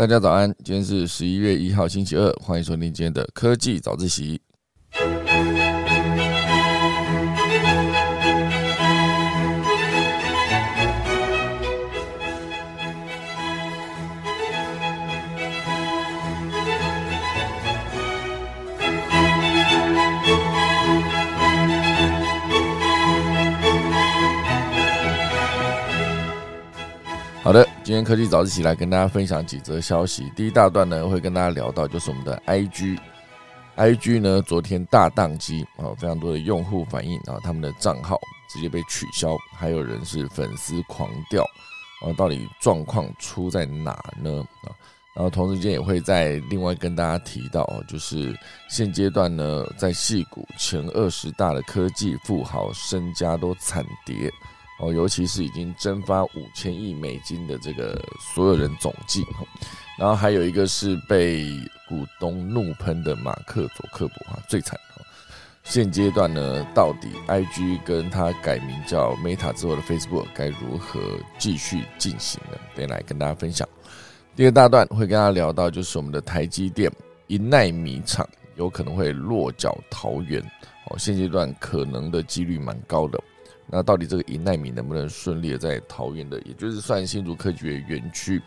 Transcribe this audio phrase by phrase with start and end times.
[0.00, 4.40] 大家早安，今天是十一月一号星期二，欢迎收听今天的科技早自习。
[27.42, 30.30] 好的，今天科技早自习来跟大家分享几则消息。
[30.36, 38.16] 第一大段呢，会跟大家聊到就是我们的 IG，IG 呢昨天大宕机啊，非常多的用户反映啊，他们的账号
[38.48, 41.42] 直接被取消，还有人是粉丝狂掉
[42.00, 44.38] 啊，到底状况出在哪呢？
[44.62, 44.70] 啊，
[45.16, 48.32] 然后同时间也会在另外跟大家提到，就是
[48.68, 54.32] 现阶段呢，在戏股前二十大的科技富豪身家都惨跌。
[54.80, 58.02] 哦，尤其是已经蒸发五千亿美金的这个
[58.34, 59.22] 所有人总计，
[59.98, 61.44] 然后还有一个是被
[61.86, 65.04] 股东怒喷的马克佐克伯啊最惨哦。
[65.64, 70.98] 现阶段呢，到底 IG 跟他改名叫 Meta 之后的 Facebook 该如何
[71.38, 72.56] 继续进行呢？
[72.74, 73.68] 等来跟大家分享。
[74.34, 76.90] 第二大段会跟大家聊到，就是我们的台积电
[77.26, 80.42] 一奈米厂有可能会落脚桃园
[80.86, 83.22] 哦，现阶段可能的几率蛮高的。
[83.70, 88.42] 那到底这个一奈米能不能顺利的在桃园的，也就是算新竹科技园园区，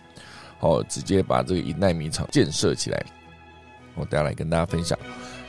[0.60, 3.06] 哦，直接把这个一奈米厂建设起来？
[3.96, 4.98] 我等下来跟大家分享。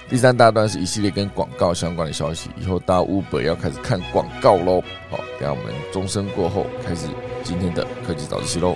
[0.09, 4.83] 第三大段是一系列跟广告相关的消息，以后大家 Uber 要开始看广告喽。
[5.11, 7.09] 好，等下我们钟声过后开始
[7.43, 8.74] 今天的科技早自习喽。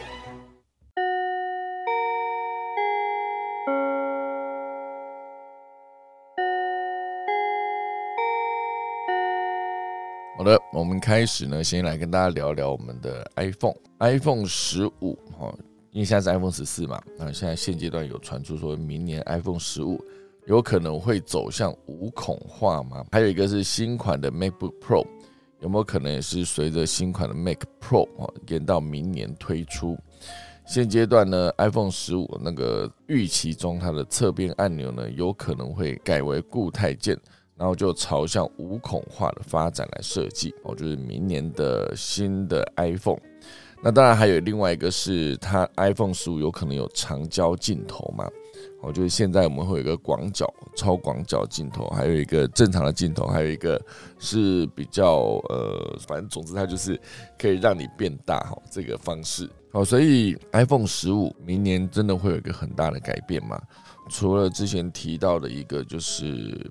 [10.39, 15.53] 好的，我们开始呢，先来跟大家聊聊我们的 iPhone，iPhone 十五哈，
[15.91, 20.00] 因为现在是 iPhone 十四嘛，那现在现阶段有传出说明年 iPhone 十五
[20.47, 23.05] 有可能会走向无孔化吗？
[23.11, 25.05] 还有一个是新款的 MacBook Pro，
[25.58, 29.98] 有没有可能也是随着新款的 Mac Pro 啊延到明年推出？
[30.68, 37.18] 现阶段呢，iPhone 十五那个预期中它的侧边按钮呢，有可能会改为固态键。
[37.58, 43.19] 然后就朝向无孔化的发展来设计哦，就是明年的新的 iPhone。
[43.80, 48.29] 那当然还有另外一个是它 iPhone 十五有可能有长焦镜头嘛？
[48.80, 53.80] 哦，就是现在我们会有一个广角、超广角镜头，还有一个正常的镜头，还有一个
[54.19, 57.01] 是比较呃，反正总之它就是
[57.39, 59.48] 可以让你变大哈，这个方式。
[59.73, 63.61] 好，所以 iPhone 十五明年真的会有一个很大的改变吗？
[64.08, 66.69] 除了之前提到的一个就是。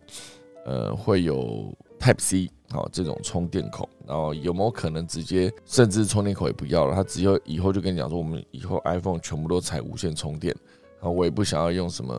[0.68, 6.94] 呃，会有 Type C 好这种充电口，然后有没有可能直接甚至充电口也不要了？
[6.94, 10.54] 它只有以后就跟你讲说，我们以后 iPhone 全部都采无线充电，
[11.00, 12.14] 然后我也不想要用什么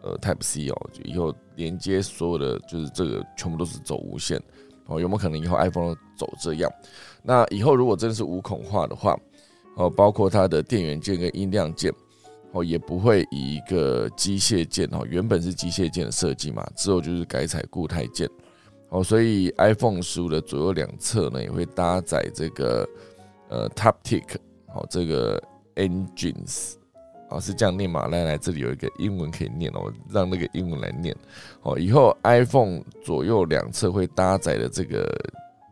[0.00, 4.42] 呃 Type C 哦，就以后连接所有的就是这个全部都是走无线
[4.86, 6.72] 哦，有没有可能以后 iPhone 走这样？
[7.22, 9.14] 那以后如果真的是无孔化的话，
[9.76, 11.92] 哦，包括它的电源键跟音量键。
[12.52, 18.28] 哦，也不会以一个机械键哦，原本是机械键的设计嘛，之后就是改采固态键。
[18.90, 22.86] 哦，所以 iPhone 十五的左右两侧呢，也会搭载这个
[23.48, 24.36] 呃 Taptic，
[24.68, 25.42] 好，这个
[25.76, 26.74] Engines，
[27.30, 28.06] 哦，是这样念嘛？
[28.08, 31.16] 来来，这里有一个英文可以念哦，让那个英文来念。
[31.62, 35.10] 哦，以后 iPhone 左右两侧会搭载的这个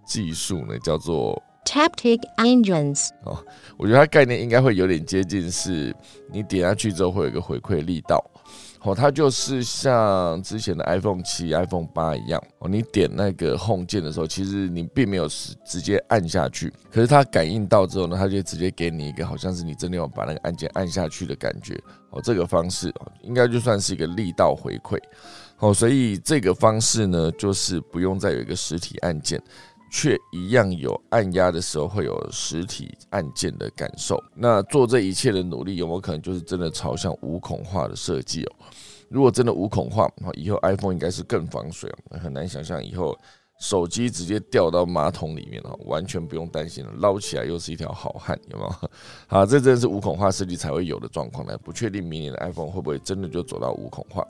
[0.07, 1.41] 技术呢，叫做。
[1.65, 3.38] Taptic engines 哦，
[3.76, 5.94] 我觉得它概念应该会有点接近，是
[6.32, 8.25] 你点下去之后会有一个回馈力道，
[8.81, 21.78] 哦，它就是像之前的 iPhone 七、iPhone 八一样，哦，你点那个 Home 键的时候，其实你并没有直直接按下去，可是它感应到之后呢，它就直接给你一个好像是你真的要把那个按键按下去的感觉，
[22.10, 24.98] 哦，这个方式哦，应该就算是一个力道回馈，
[25.59, 29.41] 哦，所以这个方式呢，就是不用再有一个实体按键。
[29.91, 34.23] 却一样有按压的时候会有实体按键的感受。
[34.34, 38.53] 那做这一切的努力有没有可能就是真的朝向无孔化的设计哦？
[39.09, 42.19] 如果真的无孔化，以后 iPhone 应该是更防水哦。
[42.19, 43.19] 很难想象以后
[43.59, 48.91] 手机直接掉到马桶里面哦，完全不用担心了，捞起来又是一条好汉，有没有？
[49.27, 51.59] 好，这真的是无孔化设计才会有的状况呢。
[51.59, 54.25] 不确定明年的 iPhone 会不会真的就走到无孔化？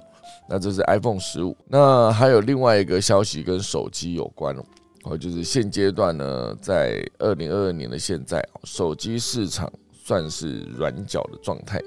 [0.48, 1.54] 那这是 iPhone 十五。
[1.68, 4.64] 那还有另外一个消息跟手机有关哦。
[5.04, 11.80] 哦，就是现阶段呢，在二零二二年的现在，手机市场算是软脚的状态。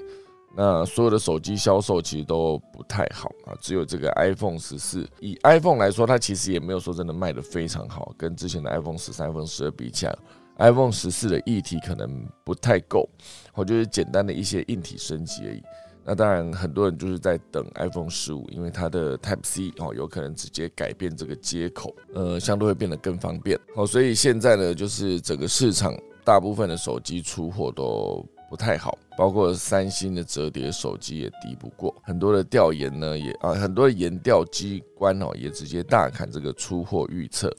[0.56, 5.04] 那所有的手机销售其实都不太好啊，只有这个 iPhone 十四。
[5.20, 10.16] 以 iPhone 来说，它其实也没有说真的卖的非常好，跟之前的 iPhone 十三、iPhone 十二比起来
[10.58, 13.08] iPhone 十四的议题可能不太够，
[13.52, 15.62] 或就是简单的一些硬体升级而已。
[16.06, 23.58] 那当然，很多人就是在等 iPhone 十五，因为它的 Type C 哦，有可能直接改变这个接口，呃，相对会变得更方便。
[23.74, 31.94] 好，所以现在呢，就是整个市场大部分的手机出货都不太好，包括三星的折叠手机也敌不过。
[32.02, 37.50] 很多的调研呢，也啊，很多的研调机关哦，也直接大砍这个出货预测。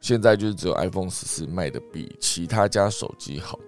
[0.00, 3.58] 现在就是只有 iPhone 十四卖的比其他家手机好。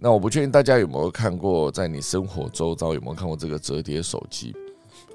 [0.00, 4.54] 那我不确定大家有没有看过，在你生活周遭有没有看过这个折叠手机？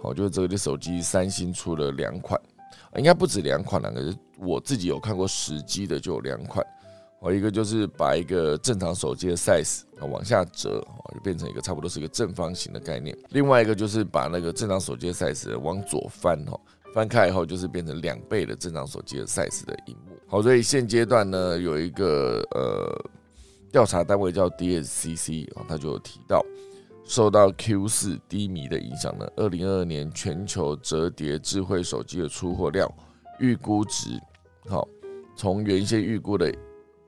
[0.02, 2.38] 好，就是折叠手机，三星出了两款，
[2.98, 3.90] 应该不止两款了。
[3.94, 6.66] 可是我自己有看过实机的，就有两款。
[7.22, 13.18] 哦，一个就是把一个正常手机的 size 啊往下折，就变成一个差不多是一个正方形的概念。
[13.30, 16.60] 另外一个就是把那个正常手机的 size 往左翻，哈，
[16.94, 20.14] 翻开以后就是变成两倍的正常手机的 size 的荧幕。
[20.28, 23.10] 好，所以现阶段呢，有一个呃。
[23.74, 26.46] 调查单位叫 DSCC 啊，他就有提到，
[27.04, 32.88] 受到 Q 四低迷的影响呢，二零二二年全球折叠智慧手机的出货量
[33.40, 34.22] 预估值，
[34.70, 34.88] 好，
[35.36, 36.54] 从原先预估的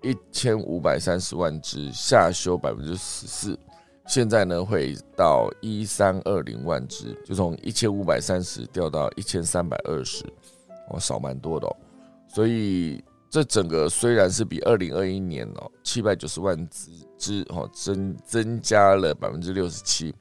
[0.01, 3.59] 一千五百三十万只下修百分之十四，
[4.07, 10.25] 现在呢会到一三二零万只，就从一千五百三十掉到一千三百二十，
[10.89, 11.75] 哦，少蛮多的哦，
[12.27, 13.03] 所以。
[13.35, 20.15] 这整个虽然是比二零二一年哦七百九十万只只哦增增加了百分之六十七，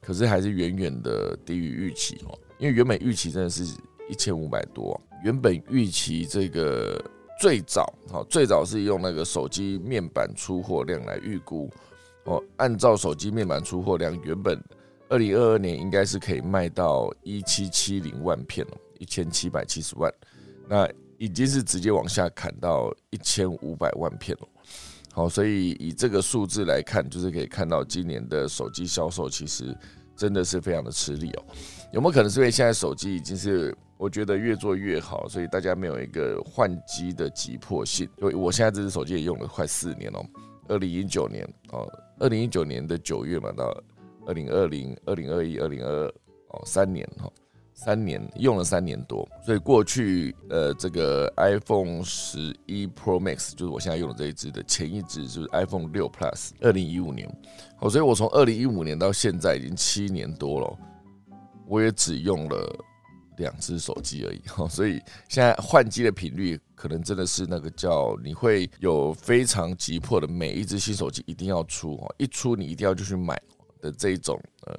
[0.00, 2.38] 可是还是远远的低于预期哦。
[2.58, 3.64] 因为原本预期真的是
[4.08, 6.96] 一千五百多，原本预期这个
[7.40, 11.68] 最早哦最早是用那个手机面板出货量来预估
[12.26, 14.56] 哦，按照手机面板出货量，原本
[15.08, 20.14] 二零二二年应该是可以卖到一七七零万片哦，一千七百七十万
[20.68, 20.88] 那。
[21.20, 24.48] 已经是直接往下砍到一千五百万片了，
[25.12, 29.76] 好，所以以这个数字来看，就是可以看到今年的手机销售其实
[30.16, 31.44] 真的是非常的吃力哦。
[31.92, 38.08] 有没有可能是因为现在手机已经是我觉得越做越好，所以大家没有一个换机的急迫性？
[38.16, 40.24] 因为我现在这只手机也用了快四年了，
[40.68, 41.86] 二零一九年哦，
[42.18, 43.70] 二零一九年的九月嘛，到
[44.24, 46.08] 二零二零、二零二一、二零二二
[46.48, 47.30] 哦，三年哈。
[47.82, 57.26] 三年用了三年多，所以过去呃，这个 iPhone 十一 Pro Max 就是我现在用的这一支的前一支就是 iPhone 六 Plus，二零一五年，
[57.78, 60.78] 好，所以我从二零一五年到现在已经七年多了，
[61.66, 62.84] 我也只用了
[63.38, 65.00] 两只手机而已，哈，所以
[65.30, 73.40] 现在换机的频率可能真的是那个叫你会有非常急迫的每一只新手机一定要出，一出你一定要就去买
[73.80, 74.74] 的这一种呃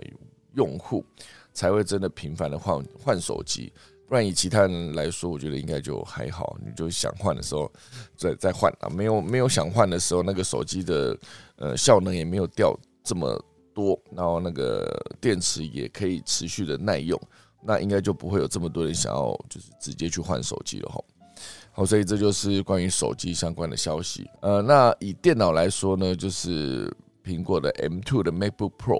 [0.54, 1.04] 用户。
[1.62, 3.72] 才会真的频繁的换换手机，
[4.08, 6.58] 不然以其他人来说，我觉得应该就还好。
[6.66, 7.72] 你就想换的时候
[8.18, 11.16] 再再换啊，没有没有想换的时候，那个手机的
[11.58, 13.40] 呃效能也没有掉这么
[13.76, 14.92] 多，然后那个
[15.22, 17.16] 电池也可以持续的耐用，
[17.62, 21.00] 那应该就不会有这么多人想要就是直接去换手机了哈。
[21.74, 24.28] 好，所以这就是关于手机相关的消息。
[24.42, 26.92] 呃，那以电脑来说呢，就是
[27.24, 29.00] 苹果的 M2 的 MacBook Pro。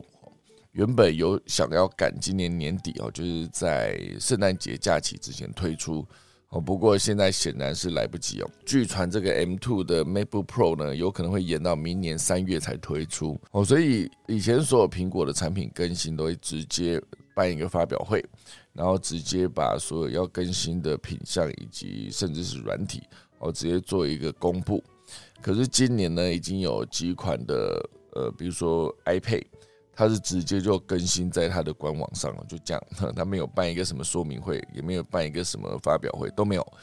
[0.74, 6.08] 原本有想要赶今年年底哦，就是在圣诞节假期之前推出
[6.48, 8.50] 哦，不过现在显然是来不及哦。
[8.66, 17.02] 据传这个 M2 的 MacBook Pro 呢，有可能会延到明年三月才推出哦，所以以前所有苹果的产品更新都会直接
[17.36, 18.24] 办一个发表会，
[18.72, 23.04] 然后直接把所有要更新的品相以及甚至是软体
[23.40, 24.82] 哦，直接做一个公布。
[25.42, 29.44] 可是今年呢，已经有几款的呃，比如说 iPad。
[30.02, 32.84] 它是直接就更新在它的官网上了，就这样，
[33.16, 36.74] 它没有办一个什么说明会，也没有办一个什么发表会，都没有，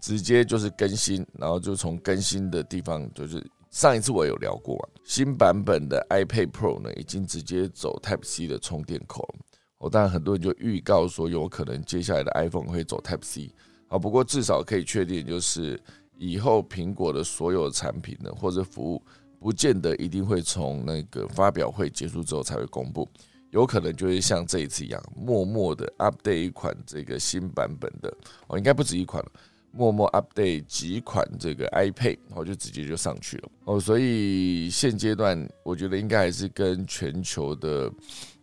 [0.00, 9.46] 直接就是更新，然后就从更新的地方，就是上一次我有聊过嘛，新版本的 iPad Pro 呢，已经直接走 Type C 的充电口了。
[9.78, 13.54] 哦，当然很多人就预告说，有可能接下来的 iPhone 会走 Type C。
[13.86, 15.80] 好，不过至少可以确定，就是
[16.18, 19.00] 以后苹果的所有产品呢，或者服务。
[19.38, 23.08] 不见得一定会从那个发表会结束之后才会公布，
[23.50, 28.12] 有可能就会像这一次一样，默默的 update 一款这个新版本的
[28.48, 29.32] 哦，应该不止一款了，
[29.70, 33.78] 默默 update 几款这个 iPad，然后就直接就上去了哦。
[33.78, 37.92] 所以现阶段我觉得应该还是跟全球的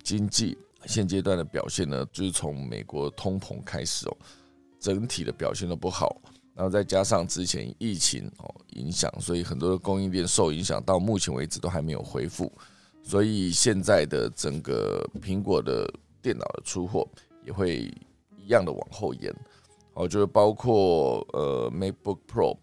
[0.04, 4.18] 经济现阶段的表现呢，就是从美国通膨开始哦，
[4.80, 6.22] 整体的表现都不好。
[6.55, 12.51] 然后再加上之前疫情哦影响，所以很多的供应链受影响，到目前为止都还没有恢复，
[13.01, 15.91] 所以现在的整个苹果的
[16.22, 17.07] 电脑的出货
[17.43, 17.91] 也会
[18.38, 19.33] 一样的往后延，
[19.95, 22.55] 哦，就是包括呃 MacBook Pro，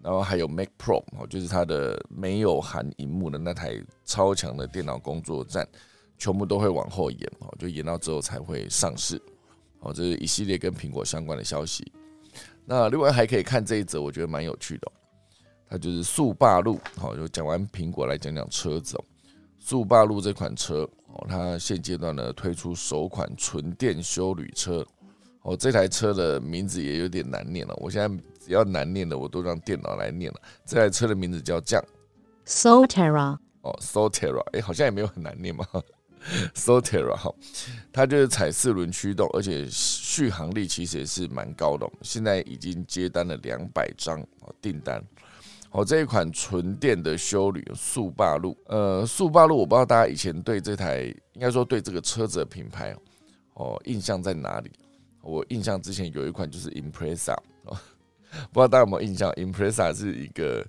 [0.00, 5.68] 然后还有 Mac Pro 哦，就是它的没有含荧幕的那台超强的电脑工作站，
[6.16, 9.20] 全部都会往后延哦，就延到之后才会上市
[9.80, 9.92] 哦。
[9.92, 11.90] 这是一系列跟苹果相关的消息。
[12.64, 14.92] 那另外还可以看这一则，我觉得蛮有趣的，
[15.68, 16.78] 它就是速霸路。
[16.96, 19.04] 好，就讲完苹果来讲讲车子哦。
[19.58, 24.84] 速霸路这款车哦，它现阶段呢推出首款纯电修旅车
[25.42, 27.74] 哦，这台车的名字也有点难念了。
[27.76, 30.40] 我现在只要难念的，我都让电脑来念了。
[30.64, 31.84] 这台车的名字叫这样
[32.46, 35.64] Solterra, 哦，Solterra，哎，好像也没有很难念嘛。
[36.54, 37.34] Sotera，哈，
[37.92, 41.88] 它就是踩四轮驱动，而且续航力其实也是蛮高的。
[42.02, 44.24] 现在已经接单了两百张
[44.60, 45.02] 订单。
[45.70, 52.94] 哦，这一款纯电的修旅速霸路，呃，速霸路我不知道大家以前对这台，应该说对这个车子的品牌
[53.54, 54.70] 哦，印象在哪里？
[55.22, 57.32] 我印象之前有一款就是 Impreza，
[57.64, 57.74] 哦，
[58.52, 60.62] 不知道大家有没有印象？Impreza 是一个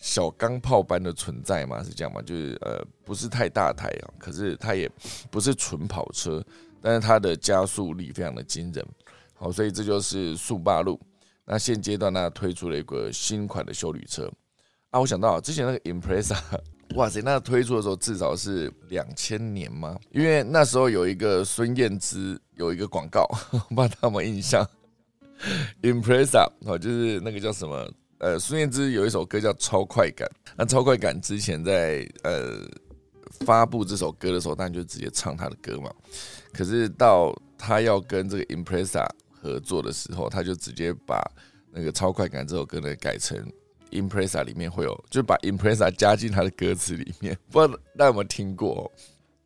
[0.00, 1.84] 小钢炮般的存在嘛？
[1.84, 2.20] 是这样吗？
[2.22, 4.90] 就是呃，不是太大台啊，可是它也
[5.30, 6.42] 不是纯跑车，
[6.80, 8.84] 但是它的加速力非常的惊人。
[9.34, 10.98] 好，所以这就是速霸路。
[11.44, 14.30] 那现阶段呢，推出了一个新款的修旅车。
[14.90, 16.36] 啊，我想到之前那个 Impreza，
[16.96, 19.98] 哇塞，那推出的时候至少是两千年吗？
[20.12, 23.26] 因为那时候有一个孙燕姿有一个广告，
[23.68, 24.66] 不知道他们印象。
[25.82, 27.86] Impreza 哦，就是那个叫什么？
[28.20, 30.28] 呃，孙燕姿有一首歌叫《超快感》。
[30.56, 32.60] 那《超快感》之前在呃
[33.46, 35.90] 发布这首歌的时候，当然就直接唱他的歌嘛。
[36.52, 41.22] 可是到他要跟这个 Impressa 合作的时候，他就直接把
[41.72, 43.36] 那个《超快感》这首歌呢改成。
[43.90, 48.88] Impressa 里面会有，就把 Impressa 加进它的歌词里面，不知道大家有没有听过？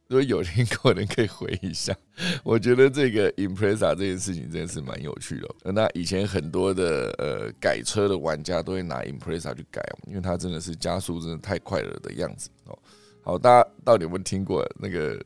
[0.08, 1.94] 如果有听过的人可以回一下。
[2.44, 5.72] 我觉得这个 Impreza 这件事情真的是蛮有趣的。
[5.72, 12.78] 那以前很多的呃改车的玩家都会拿 Impreza 去改，因为它真的是加速真的太快了的样子哦。
[13.22, 15.20] 好，大家到底有没有听过那个？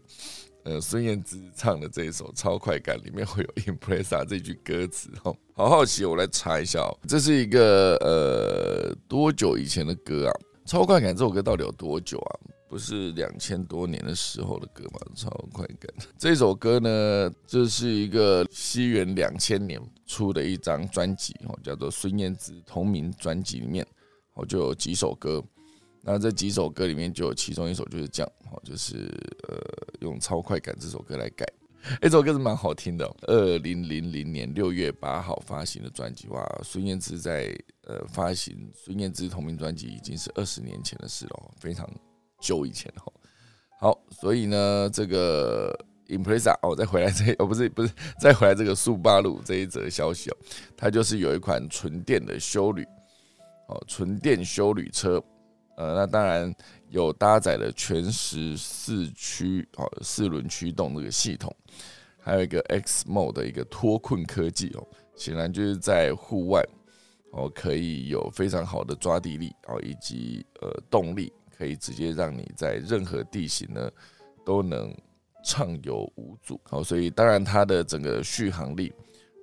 [0.64, 6.98] 呃，孙燕姿唱的这一首《超快感》里面会有 “Impressa” 这句歌词哦，好好奇，我来查一下哦。
[7.08, 10.32] 这是一个呃多久以前的歌啊？
[10.70, 12.30] 《超快感》这首歌到底有多久啊？
[12.68, 15.00] 不是两千多年的时候的歌嘛？
[15.18, 23.86] 《超快感》这首歌呢，这是一个西元两千年出的一张专辑哦，叫做孙燕姿同名专辑里面
[24.34, 25.42] 哦就有几首歌。
[26.02, 29.10] 那这几首歌里面就有其中一首就是这样，哦，就是
[29.48, 29.58] 呃
[30.00, 31.44] 用超快感这首歌来改，
[32.00, 33.04] 这首歌是蛮好听的。
[33.22, 37.54] 二零零零年六月八号发行的专辑，哇，孙燕姿在
[37.86, 41.86] 呃发行孙燕姿同名专辑已经是二十年前的事了，非常
[42.40, 43.12] 久以前哦。
[43.80, 45.72] 好，所以呢，这个
[46.08, 50.36] Impreza 哦，再回来这哦不是不是再回来这个速八路这一则消息哦，
[50.76, 52.84] 它就是有一款纯电的修旅
[53.68, 55.22] 哦，纯电修旅车。
[55.76, 56.52] 呃，那当然
[56.88, 61.54] 有搭载了全时四驱哦，四轮驱动这个系统，
[62.18, 66.60] 还有一个 X Mode 的一个脱困科技哦，显然就是在户外
[67.30, 73.90] 哦，可以有非常好的抓地力哦，以及呃动力，可以直接让你在任何地形呢
[74.46, 74.94] 都能
[75.44, 78.92] 畅游无阻哦，所以当然它的整个续航力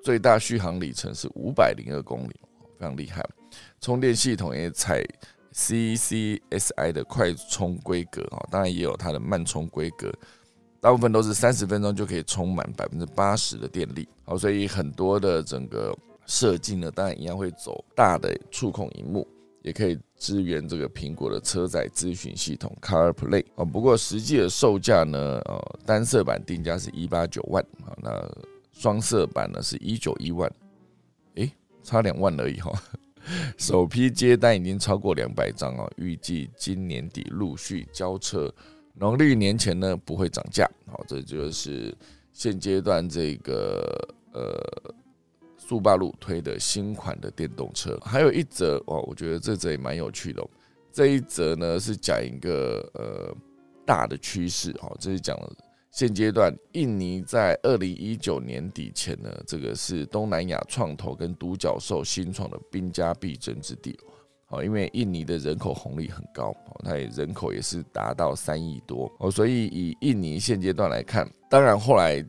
[0.02, 2.40] 最大续航里程是五百零二公里，
[2.80, 3.22] 非常厉害，
[3.82, 5.06] 充电系统也采。
[5.58, 10.12] CCSI 的快充规格啊，当然也有它的慢充规格，
[10.82, 14.06] 大部分都是三十分钟就可以充满百分之八十的电力。
[14.26, 19.26] 好，所以很多的整个设计呢，当然一样会走大的触控荧幕，
[19.66, 23.66] 也可以支援这个苹果的车载咨询系统 CarPlay 啊。
[23.66, 28.32] 不过实际的售价呢，呃，单色版定价是一八九万啊，那
[28.72, 30.48] 双色版呢是一九一万，
[31.34, 32.72] 诶，差两万而已哈。
[33.58, 38.54] 首批接单已经超过两百张哦，预计今年底陆续交车，
[38.94, 40.70] 农历年前呢不会涨价。
[40.86, 41.92] 好，这就是
[42.32, 44.94] 现阶段这个呃
[45.68, 47.98] 速霸路推的新款的电动车。
[48.04, 50.46] 还有一则哦，我觉得这则也蛮有趣的。
[50.92, 53.36] 这一则呢是讲一个呃
[53.86, 55.38] 大的趋势，哦，这是讲。
[55.92, 63.98] 现阶段，印尼在二零一九年底前呢，这个是东南亚创投跟独角兽新创的兵家必争之地。
[64.46, 72.22] 好，因为印尼的人口红利很高哦，它也人口也是达到三亿多哦，所以以印尼现阶段来看，当然后来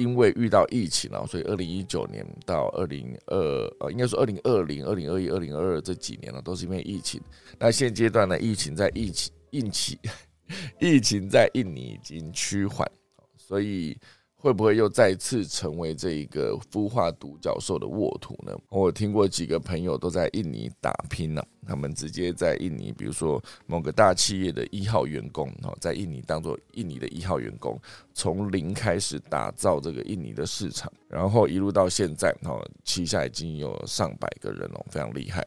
[0.00, 3.36] 因为遇到疫情了，所以二零一九年到二零二
[3.80, 7.20] 呃，应该说二零二零、二零二一、二零二二这几年呢，都是因为疫情。
[7.58, 9.98] 那现阶段呢，疫情在疫情、疫情、
[10.80, 12.90] 疫情在印尼已经趋缓。
[13.36, 13.98] 所以
[14.40, 18.56] 会不会又再次成为这一个孵化独角兽的沃土呢？
[18.70, 27.78] 我听过几个朋友都在印尼打拼呢，他们直接在印尼，比如说某个大企业的一号员工，哦，在印尼当做印尼的一号员工，
[28.14, 35.46] 从零开始打造这个印尼的市场，然后一路到现在，哈，旗下已经有上百个人了，非常厉害。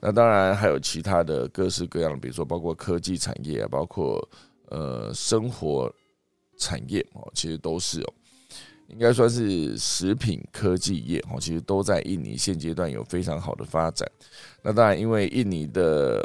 [0.00, 4.28] 那当然还有其他的各式各样，比如说包括科技产业啊，包括
[4.70, 5.92] 呃生活
[6.58, 8.12] 产业哦，其实都是哦，
[8.88, 14.10] 应该算是食品科技业哦，其实都在印尼现阶段有非常好的发展。
[14.62, 16.24] 那当然，因为印尼的。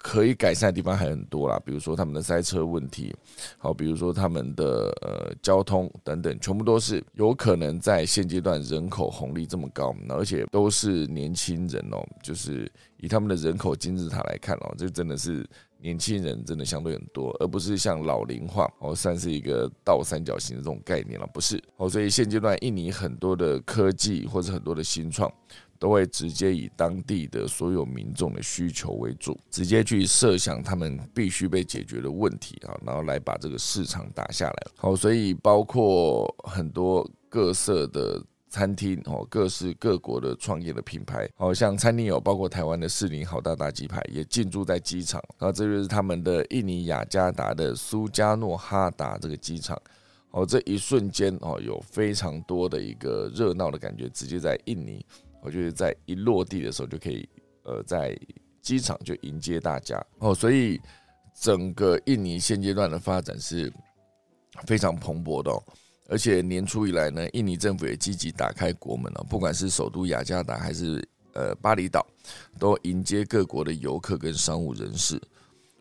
[0.00, 3.12] 可以改善的地方还很多啦，比如说他们的塞车问题，
[3.58, 15.44] 好，比如说他们的呃交通等等，全部都是有可能在现阶段人口红利这么高，而且都是年轻人哦，就是以他们的人口金字塔来看哦，这真的是
[15.80, 25.32] 年轻人真的相对很多，而不是像老龄化哦，算是一个倒三角形的这种概念了，不是哦，所以现阶段印尼很多的科技或者很多的新创。
[25.80, 34.66] 都会直接以当地的所有民众的需求为主，直接去设想他们必须被解决的问题啊，然后来把这个市场打下来。
[34.74, 49.80] 好，所以包括很多各色的餐厅哦，各式各国的创业的品牌，好像餐厅有包括台湾的士林好大大鸡排也进驻在机场，然后这就是他们的印尼雅加达的苏加诺哈达这个机场。
[50.30, 55.04] 哦，这一瞬间哦，有非常多的一个热闹的感觉，直接在印尼。
[55.40, 57.26] 我觉得在一落地的时候就可以，
[57.62, 58.14] 呃，在
[58.60, 60.78] 机场就迎接大家哦，所以
[61.40, 63.72] 整个印尼现阶段的发展是
[64.66, 65.62] 非常蓬勃的哦，
[66.08, 72.04] 而且年初以来呢，印尼政府也积极打开国门了，不管是首都雅加达还是呃巴厘岛，
[72.58, 75.20] 都迎接各国的游客跟商务人士。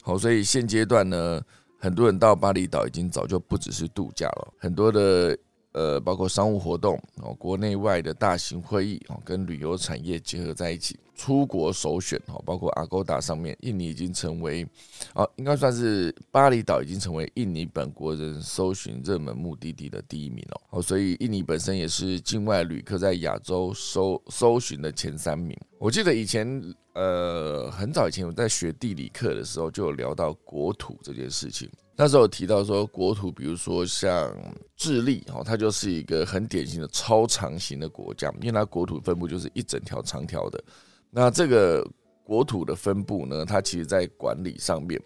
[0.04, 1.42] 好，所以现阶段呢，
[1.80, 5.36] 很多人到巴厘岛已经早就不只是度假了，很多的。
[5.74, 14.66] 呃，包括商务活动哦，国内外的大型会议哦，跟旅游产业结合在一起，出国首选哦，包括 Agoda 上面，印尼已经成为
[15.14, 25.58] 啊，应该算是巴厘岛已经成为印尼本国人搜寻热门目的地的第一名哦，哦，所以印尼本身也是境外旅客在亚洲搜搜寻的前三名。
[25.80, 26.48] 我记得以前
[26.94, 31.70] 呃，很早以前我在学地理课的时候，就有聊到国土这件事情。
[31.96, 34.32] 那时候提到说，国土，比如说像
[34.76, 40.64] 智利，哦，它就是一个很典型的超长型的国家，因为它国土分布就是一整条长条的。
[41.10, 41.88] 那这个
[42.24, 45.02] 国土的分布呢，它其实在管理上面，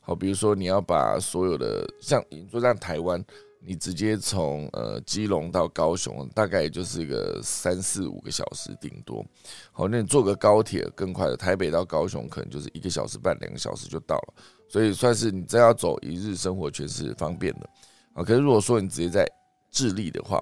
[0.00, 3.24] 好，比如说你要把所有的，像你说像台湾，
[3.60, 9.24] 你直接从呃基隆到高雄，大概也就是一个三四五个小时顶多。
[9.72, 14.34] 好，那你坐个高铁更快的，台北到高雄可能就是一个小时半、两个小时就到了。
[14.68, 17.68] 所以算是你真要走一日生活圈是方便的
[18.12, 18.22] 啊。
[18.22, 19.26] 可是如果说你直接在
[19.70, 20.40] 智利的话，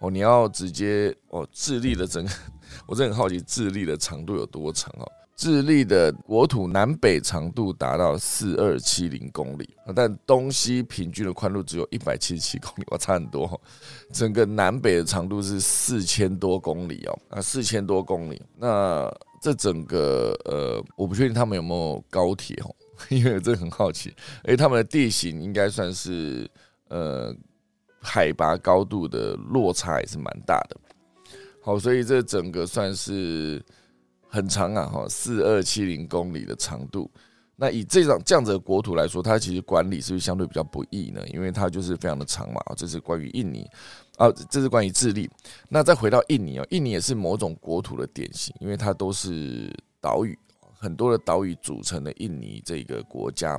[0.00, 2.30] 哦，你要直接哦，智利的整个，
[2.86, 5.06] 我真的很好奇智利的长度有多长哦。
[5.36, 13.58] 智利的国土南北长度达到四二七零公里但东西平均的宽度只有一百七十七公里，我差很多。
[14.12, 18.42] 整个南北的长度是四千多公里哦，啊，四千多公里。
[18.58, 22.74] 那这整个呃，我不确定他们有没有高铁哦。
[23.08, 26.46] 因为我真的很好奇，哎，他们的地形应该算是
[26.88, 27.34] 呃
[28.02, 30.76] 海拔高度的落差也是蛮大的。
[31.70, 33.64] 好，所以这整个算是
[34.28, 37.08] 很长啊，哈，四二七零公里的长度。
[37.54, 41.24] 那以这种这样子的国土来说，它其实管理是不是相对比较不易呢？
[41.28, 42.60] 因为它就是非常的长嘛。
[42.76, 43.64] 这是关于印尼
[44.16, 45.30] 啊，这是关于智利。
[45.68, 50.36] 那再回到印尼哦，印尼也是某种国土的典型，因为它都是岛屿。
[50.76, 53.56] 很多的岛屿组成的印尼这个国家，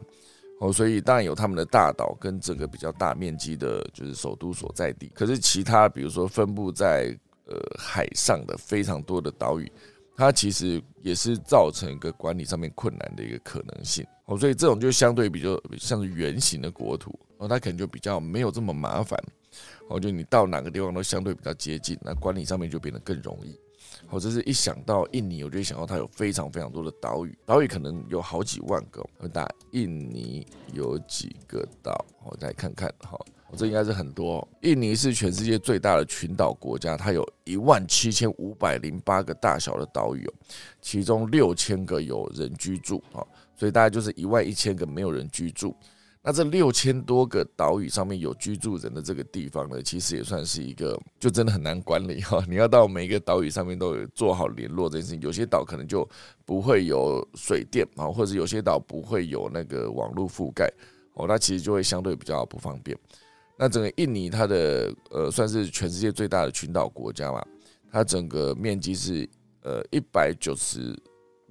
[0.60, 5.10] 哦，所以当然有他们的大岛跟整个比较大面积的，就是首都所在地。
[5.16, 7.18] 可是其他，比如说分布在
[7.52, 9.70] 呃海上的非常多的岛屿，
[10.16, 14.06] 它其实也是造成一个管理上面困难的一个可能性。
[14.26, 19.22] 哦，所以这种就相对比较像是圆形的国土，哦，它可能就比较没有这么麻烦。
[19.90, 23.60] 哦，就你到哪个地方都相对比较接近，那管理上面就变得更容易。
[24.08, 29.06] 或者是一想到印尼，我就想到它有非常非常多的岛屿，岛屿可能有好几万个。
[29.18, 33.20] 我打印尼有几个岛，我再看看哈，
[33.58, 34.48] 这应该是很多。
[34.62, 40.30] 印尼是全世界最大的群岛国家，它有一万七千五百零八个大小的岛屿，
[40.82, 43.20] 其中六千个有人居住啊，
[43.56, 45.76] 所以大概就是一万一千个没有人居住。
[46.24, 52.46] 那这六千多个岛屿上面有居住人的这个地方呢，其实也算是一个，就真的很难管理哈。
[52.48, 56.08] 你要到每一个岛屿上面都有做好联络这件事情，有些岛可能就
[56.46, 60.72] 不会有水电啊，或者有些岛不会有那个网络覆盖
[61.16, 62.96] 哦，那其实就会相对比较不方便。
[63.62, 67.46] 那整个印尼它的呃算是全世界最大的群岛国家嘛，
[67.92, 69.30] 它整个面积是
[69.62, 71.00] 呃一百九十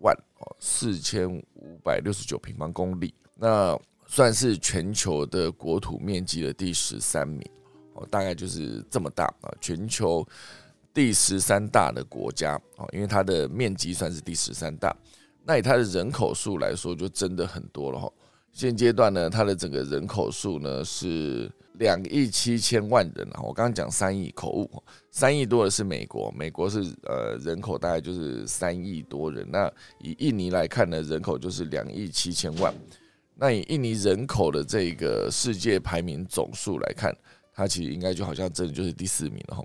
[0.01, 7.49] 万哦四千五百六十九平方公里，那算是全球的国土面积的第十三名
[7.94, 10.27] 哦，大概就是这么大啊，全球
[10.92, 14.92] 第十三大的国家哦，因为它的面积算是第十三大，
[15.44, 18.12] 那以它的人口数来说，就真的很多了哈。
[18.52, 23.40] 现阶段呢，它的整个人口数呢是两亿七千万人啊。
[23.42, 24.68] 我刚刚讲三亿口误，
[25.10, 29.48] 三亿多的是美国，美国是呃人口大概就是三亿多人。
[29.50, 32.74] 那以印尼来看呢，人口就是两亿七千万。
[33.36, 37.16] 那以印尼人口的这个世界排名总数来看，
[37.54, 39.64] 它其实应该就好像真的就是第四名了哈。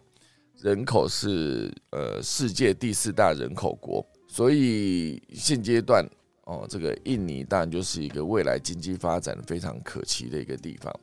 [0.61, 6.07] 人口是呃世界第四大人口国，所以现阶段。
[6.45, 10.93] 哦，这个印尼当然就是一个未来经济发展非常可期的一个地方。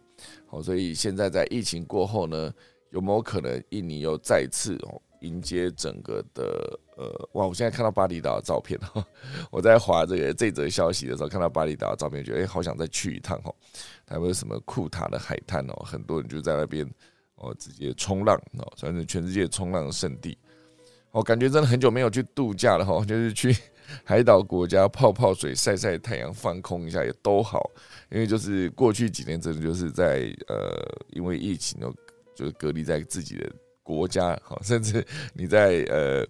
[0.46, 2.52] 好，所以现在在疫情过后呢，
[2.90, 7.44] 有没有可能印尼又再次哦迎接整个的呃哇？
[7.44, 9.04] 我现在看到巴厘岛的照片哈，
[9.50, 13.52] 我在划这个这则消息的时候看到巴厘岛的照片，觉得哎好想再去一趟哦。
[14.06, 16.88] 还有什么库塔的海滩哦，很多人就在那边
[17.34, 20.38] 哦直接冲浪哦，算是全世界冲浪的圣地。
[21.10, 23.52] 我感觉真的很久没有去度假了哈，就是去。
[24.04, 27.70] 海岛国家泡泡水、晒晒太阳、放空一下也都好，
[28.10, 30.72] 因为就是过去几年真的就是在呃，
[31.10, 31.92] 因为疫情哦，
[32.34, 33.50] 就是隔离在自己的
[33.82, 36.26] 国家，好，甚至你在呃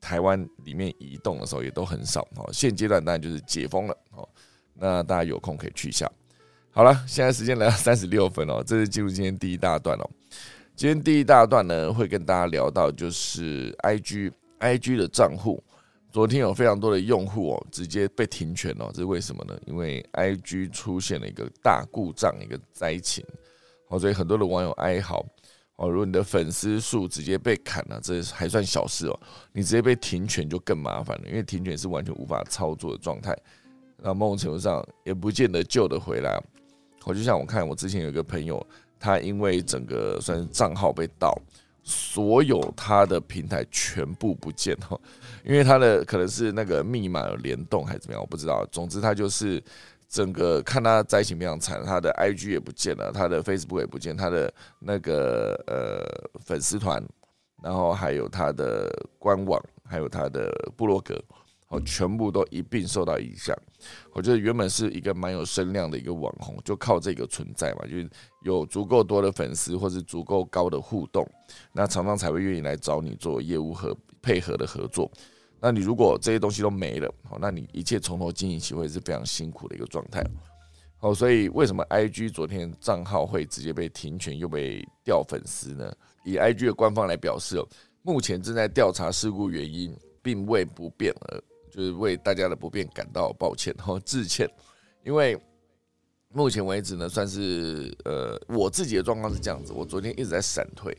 [0.00, 4.28] 台湾里面移动的时候也都很少，好，现阶段当然就是解封了，好，
[4.74, 6.10] 那大家有空可以去一下。
[6.70, 10.10] 好了，现在时间来到三十六分哦，这是进入今天第一大段哦。
[10.74, 15.62] 今天第一大段呢，会跟大家聊到就是 I G I G 的账户。
[16.14, 19.60] 昨天有非常多的用户哦，直接被停权哦，这是为什么呢？
[19.66, 23.26] 因为 I G 出现了一个大故障，一个灾情，
[23.88, 25.26] 哦，所以很多的网友哀嚎
[25.74, 25.90] 哦。
[25.90, 29.20] 如果你的粉丝数直接被砍了，这还算小事哦，
[29.52, 33.36] 你直接被停权就更麻烦了，因为停权是完全无法操作的状态，
[33.96, 36.40] 那某种程度上也不见得救得回来。
[37.04, 38.64] 我就像我看我之前有一个朋友，
[39.00, 41.36] 他因为整个算是账号被盗。
[41.86, 44.98] 所有他的平台全部不见哈，
[45.44, 48.66] 因为他的可能是那个密码有联动还是怎么样，我不知道。
[48.72, 49.62] 总之他就是
[50.08, 57.06] 整个看他灾情非常惨，他的 IG 也不见了，他的 Facebook 也不见，他的那个呃粉丝团，
[57.62, 61.22] 然后还有他的官网，还有他的部落格。
[61.80, 63.56] 全部都一并受到影响。
[64.12, 68.08] 我觉得原本是一个蛮有声量的一个网红，就靠这个存在嘛，就是
[68.42, 71.28] 有足够多的粉丝或是足够高的互动，
[71.72, 75.10] 那常常才会愿意来找你做业务和配合的合作。
[75.60, 80.22] 那你如果这些东西都没了，好，那你一切从头经营起会是非常辛苦的一个状态。
[80.98, 85.90] 好，所以为什么 IG 昨天账号会直接被停权又被掉粉丝呢？
[86.24, 87.62] 以 IG 的官方来表示，
[88.02, 91.42] 目前正在调查事故原因，并未不变而。
[91.74, 94.48] 就是为大家的不便感到抱歉和致歉，
[95.04, 95.36] 因为
[96.28, 99.72] 目前为止呢，算是呃我自己的状况是这样子。
[99.72, 100.96] 我昨天一直在闪退，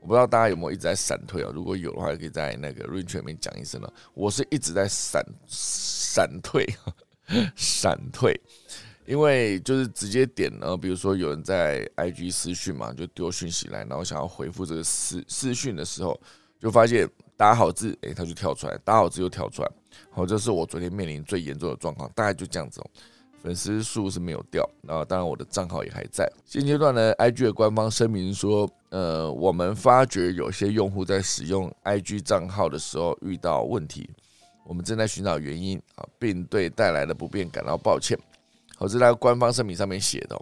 [0.00, 1.50] 我不知道大家有没有一直在闪退啊？
[1.54, 3.90] 如果有的话，可以在那个论圈里面讲一声了。
[4.12, 6.66] 我是一直在闪闪退，
[7.56, 8.38] 闪退，
[9.06, 16.20] 因为就是直接点呢，比如说有人在 IG 私讯嘛，就丢讯息来，然后想要回复这个私私讯的时候，
[16.60, 19.70] 就发现打好字，诶，他就跳出来，打好字又跳出来。
[20.10, 22.90] 好，这是我昨天面临最严重的状况，大概就这样子哦。
[23.40, 26.28] 粉丝数是没有掉，然后当然我的账号也还在。
[26.44, 34.10] 现阶段呢，IG 的官方声明说，呃，我们发觉有些用户在使用 IG 账号的时候遇到问题，
[34.64, 38.18] 我们正在寻找原因啊，并对带来的不便感到抱歉。
[38.76, 40.36] 好，这在官方声明上面写的。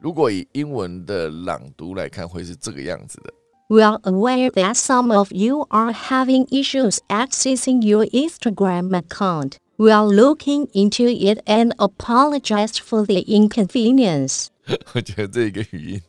[0.00, 3.32] 如果以英文的朗读来看，会是这个样子的。
[3.71, 9.57] We are aware that some of you are having issues accessing your Instagram account.
[9.77, 14.47] We are looking into it and apologize for the inconvenience.
[14.93, 16.01] 我觉得这个语音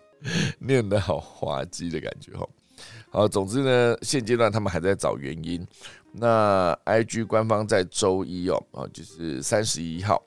[0.59, 2.49] 念得好滑稽的感觉哈。
[3.11, 5.67] 好，总之呢，现阶段他们还在找原因。
[6.13, 10.23] 那 IG 官方在周一哦，啊，就是三十一号。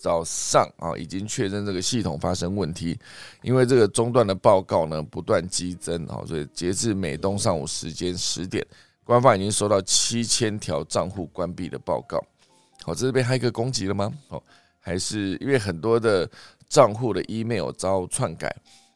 [0.00, 2.98] 早上啊，已经确认这个系统发生问题，
[3.42, 8.66] 因为这个中断的报告呢不断激增啊，所以截至美东上午时间十点，
[9.04, 12.18] 官方已经收到七千条账户关闭的报告。
[12.82, 14.10] 好，这是被黑客攻击了吗？
[14.30, 14.42] 哦，
[14.80, 16.26] 还是因为很多的
[16.66, 18.50] 账户的 email 遭篡改，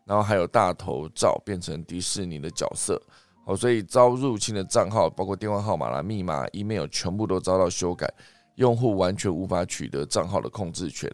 [0.07, 2.99] 然后还有大头照变成迪士尼的角色，
[3.45, 8.11] 哦，所以遭入侵的账号，包括电话号码啦、密码、email 全部都遭到修改。
[8.57, 11.11] 用户完全无法取得账号的控制权，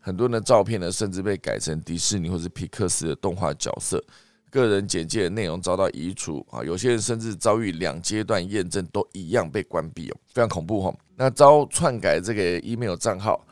[0.00, 4.02] 很多人的照片呢，甚至被改成迪士尼或是皮克斯的动画角色，
[4.50, 10.94] 个人简介的内容遭到移除啊，有些人甚至遭遇两阶段验证都一样被关闭哦，非常恐怖哈。
[11.14, 13.44] 那遭篡改这个 email 账号，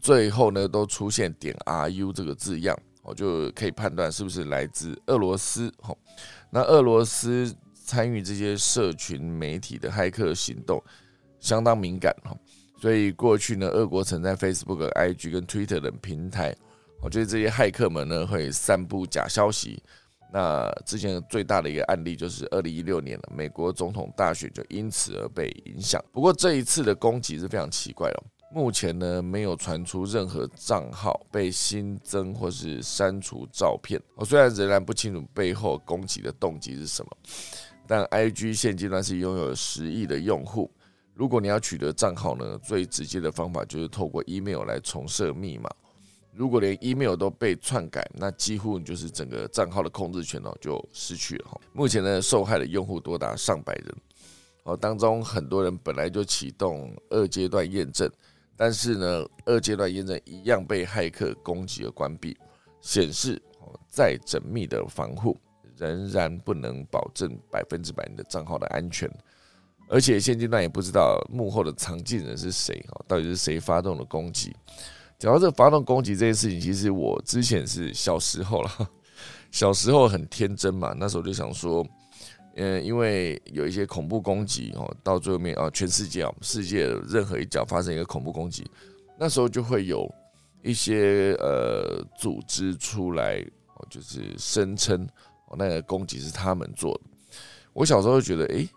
[0.00, 5.96] 最后呢都出现点 ru 这个字样，我就可以判断是不是来自俄罗斯哈。
[6.50, 10.82] 那俄罗斯参与这些社群媒体的骇客行动
[11.40, 12.36] 相当敏感哈，
[12.84, 16.54] 所以过去呢，俄国曾在 Facebook、IG 跟 Twitter 等平台，
[17.00, 19.82] 我觉得这些骇客们呢会散布假消息。
[20.30, 25.98] 那之前最大的一个案例就是二零一六年了，美国总统大选就因此而被影响。
[26.12, 33.98] 不过这一次的攻击是非常奇怪了，目前呢没有传出任何账号被新增或是删除照片。
[34.14, 37.10] 我虽然仍然不清楚背后攻击的动机是什么，
[37.86, 40.70] 但 IG 现阶段是拥有十亿的用户。
[41.14, 45.70] 如果你要取得账号呢，最直接的方法就是透过 email 来重设密码。
[46.32, 51.60] 如果连 email 都被篡改，那几乎你就是整个账号的控制权哦就失去了哈。
[51.72, 53.94] 目前呢，受害的用户多达上百人
[54.64, 58.10] 哦，当中很多人本来就启动二阶段验证，
[58.56, 62.36] 但是呢，二阶段验证一样被骇客攻击而关闭，
[62.80, 65.38] 显示哦再缜密的防护
[65.76, 69.08] 仍然不能保证百分之百你的账号的安全，
[69.94, 74.52] 而且现阶段也不知道幕后的藏镜人是谁哈，到底是谁发动的攻击。
[75.20, 78.90] 讲到这发动攻击这件事情，其实我之前是小时候了，
[79.52, 81.86] 小时候很天真嘛，那时候就想说，
[82.56, 88.68] 嗯，因为有一些恐怖攻击哦，到最后面啊，全世界啊，世界任何一角发生一个恐怖攻击，
[89.16, 90.12] 那时候就会有
[90.64, 93.40] 一些呃组织出来，
[93.88, 95.06] 就是声称
[95.46, 97.00] 哦那个攻击是他们做的。
[97.72, 98.68] 我小时候就觉得，诶，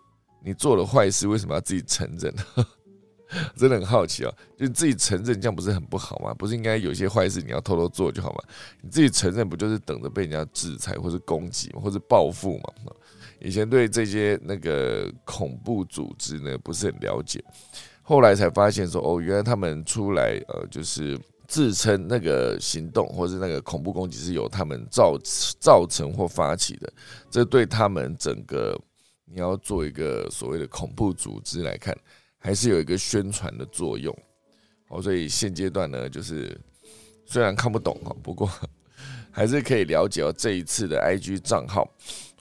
[0.48, 2.34] 你做了坏事，为什么要自己承认？
[3.58, 6.34] 真的很好奇啊，就自己承认这样不是很不好吗？
[6.34, 8.40] 不是应该有些坏事你要偷偷做就好吗？
[8.82, 12.94] 你自己承认不就是等着被人家制裁或是攻击或者报复吗？
[13.42, 17.44] 以前对这些那个恐怖组织呢不是很了解，
[18.02, 25.18] 后来才发现说哦，原来他们出来呃就是自称那个行动或是那个恐怖攻击是由他们造
[25.60, 26.94] 造成或发起的，
[27.30, 28.80] 这对他们整个
[29.32, 31.96] 你要做一个所谓的恐怖组织来看。
[32.40, 34.16] 还是有一个宣传的作用，
[34.90, 36.56] 哦，所以现阶段呢，就是
[37.26, 38.50] 虽然看不懂哈，不过
[39.32, 40.32] 还是可以了解哦。
[40.38, 41.82] 这一次的 IG 账号，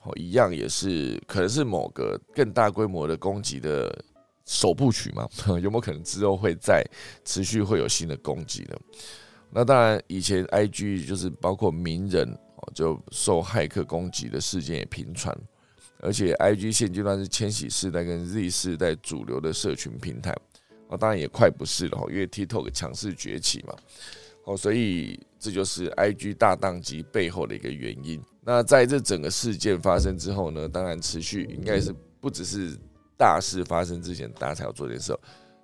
[0.03, 4.05] 哦，一样也是可能是某个更大规模的攻击的
[4.45, 5.27] 首部曲嘛？
[5.61, 6.85] 有没有可能之后会再
[7.25, 8.77] 持续会有新的攻击呢？
[9.51, 15.37] 那当然，以前 IG 就是包括名人哦，就受骇客攻击的事件也频传。
[16.07, 20.33] 而且，I G 现阶段是千禧世代跟 Z 世代主流的社群平台，
[20.87, 23.75] 哦，当然也快不是了，因为 TikTok 强势崛起嘛，
[24.45, 28.23] 哦，所以这就是 I G 大宕机背后的一个原因。
[28.45, 32.79] 那在这整个事件发生之后呢，当然持续应该是不只是
[33.17, 35.13] 大事发生之前，大家才要做件事，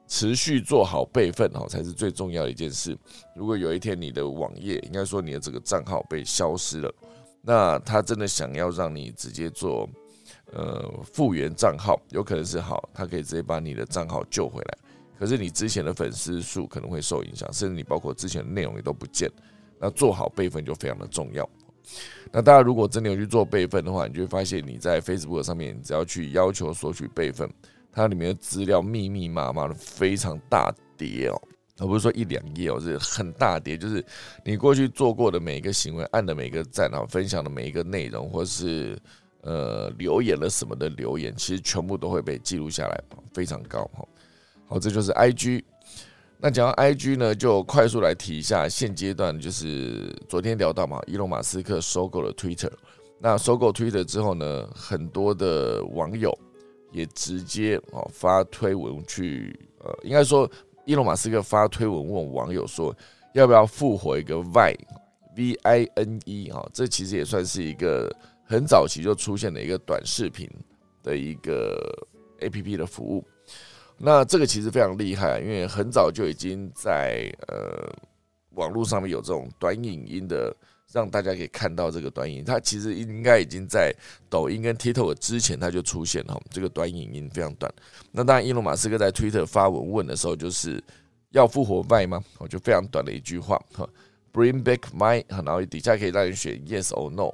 [0.09, 2.99] 持续做好备份哦，才是最重要的一件事。
[3.37, 6.93] 如果有一天你的网页，应该说你的这个账号被消失了，
[7.43, 9.89] 那他真的想要让你直接做。
[10.53, 14.79] 呃，复原账号有可能是好，他可以直接把你的账号救回来。
[15.19, 19.31] 可是你之前的粉丝数可能会受影响，甚至你包括之前的内容也都不见。
[19.79, 21.49] 那做好备份就非常的重要。
[22.31, 27.49] 那大家如果真的有去做备份的话，你就会发现你在 Facebook 上面，只要去要求索取备份，
[27.91, 31.41] 它里面的资料密密麻麻的非常大叠哦，
[31.79, 34.05] 而不是说一两页哦，是很大叠，就是
[34.45, 38.99] 你过去做过的每一个行为，按的每一个赞啊，分享的每一个内容，或是。
[39.43, 44.07] 呃，留言了什么的留言，其实全部都会被记录下来，非常高哈。
[44.69, 45.65] 好，这就是 I G。
[46.39, 52.71] 那讲到 I G 呢，就快速来提一下，现阶段就是昨天聊到嘛，伊隆马斯克收购了 Twitter。
[53.19, 56.33] 那收购 Twitter 之后呢，很多的网友
[56.93, 60.49] 也直接哦发推文去，呃，应该说
[60.85, 62.95] 伊隆马斯克发推文问网友说，
[63.35, 64.79] 要不要复活一个 Vine
[65.37, 68.09] V I N E 哈，这其实也算是一个。
[68.45, 70.49] 很早期就出现了一个短视频
[71.03, 71.79] 的一个
[72.41, 73.25] A P P 的服务，
[73.99, 77.91] 那这个其实非常厉害，因为很早就已经在呃
[78.51, 80.55] 网络上面有这种短影音的，
[80.93, 82.45] 让大家可以看到这个短影。
[82.45, 83.95] 它其实应该已经在
[84.29, 87.73] 抖音跟 TikTok 之前它就出现了，这个短影音非常短。
[88.11, 90.83] 那当然，伊隆马斯克在 Twitter 发文问的时候，就是
[91.31, 92.23] 要复活麦吗？
[92.39, 93.89] 我就非常短的一句话哈。
[94.33, 97.31] Bring back my，然后底下可以让人选 yes or no。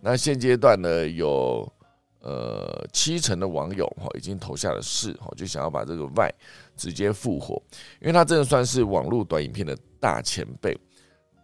[0.00, 1.72] 那现阶段呢，有
[2.20, 6.34] 呃七成的网友哈已经投下了是哈，就想要把这个 Y
[6.76, 7.54] 直接复活，
[8.00, 10.76] 因为它真的算是网络短影片的大前辈。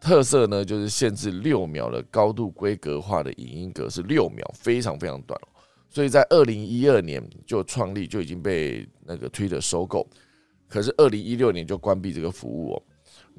[0.01, 5.41] 特色呢就是限制六秒的高度规格化的影音格是六秒，非常非常短。
[5.89, 10.07] 所以在二零一二年就创立，就已经被那个 Twitter 收购，
[10.69, 12.83] 可是二零一六年就关闭这个服务哦。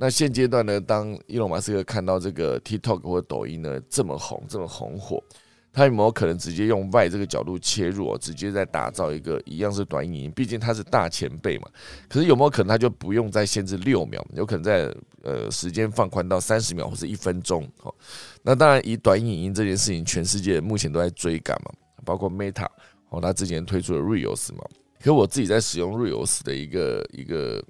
[0.02, 5.24] 那现阶段呢，当伊隆马斯克看到这个 TikTok 或抖音呢这么红，这么红火，
[5.72, 10.32] 他有没有可能直接用 Y 这个角度切入，哦直接在打造一个一样是短影音？
[10.32, 11.70] 毕竟他是大前辈嘛。
[12.10, 17.64] 可是有没有可能他就不用再限制六秒，有可能在呃时间放宽到三十秒或是一分钟？
[17.84, 17.94] 哦，
[18.42, 21.72] 那当然以短影音这件事情，全世界目前都在追赶嘛。
[22.04, 22.66] 包括 Meta
[23.10, 24.64] 哦，他之前推出了 Reels 嘛，
[25.00, 27.64] 可我自己在使用 Reels 的一个一个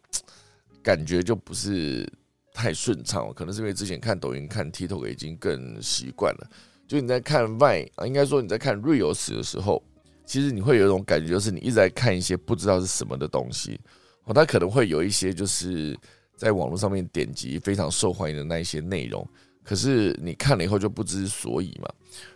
[0.82, 2.10] 感觉就不是
[2.54, 6.50] 太顺畅了，可能是因为之前看抖音、看 TikTok 已经更习惯了。
[6.88, 9.82] 就你在看 V 啊，应该说你在看 Reels 的时候，
[10.26, 13.80] 其实你会有一种感觉，就是你一直在看一些不知道是什么的东西
[14.26, 15.98] 哦，它可能会有一些就是
[16.36, 19.26] 在网络上面点击非常受欢迎的那一些内容。
[19.64, 21.88] 可是你看了以后就不知所以嘛？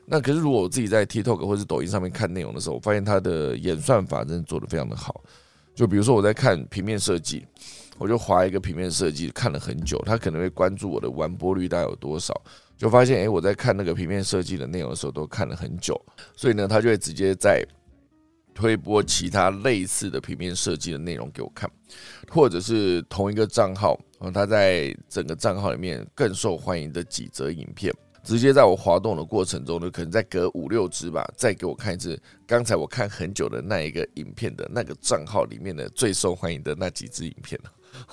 [0.05, 5.23] 那可是如果我自己在 TikTok 或者抖音上面看内容的时候，我发现它的演算法真的做的非常的好。
[5.73, 7.45] 就比如说我在看平面设计，
[7.97, 12.33] 我就划一个平面设计看了很久，他可能会关注我的完播率大概有多少，
[12.77, 15.99] 就发现诶，我在看那个平面设计的内容的时候都看了很久，
[16.35, 17.65] 所以呢，他就会直接在。
[18.57, 21.69] 推播其他类似的平面设计的内容给我看，
[22.29, 37.59] 或者是同一个账号，然后他在整个账号里面更受欢迎的几则影片，直接在我滑动的过程中呢，可能再隔五六支吧，再给我看一次刚才我看很久的那一个影片的那个账号里面的最受欢迎的那几支影片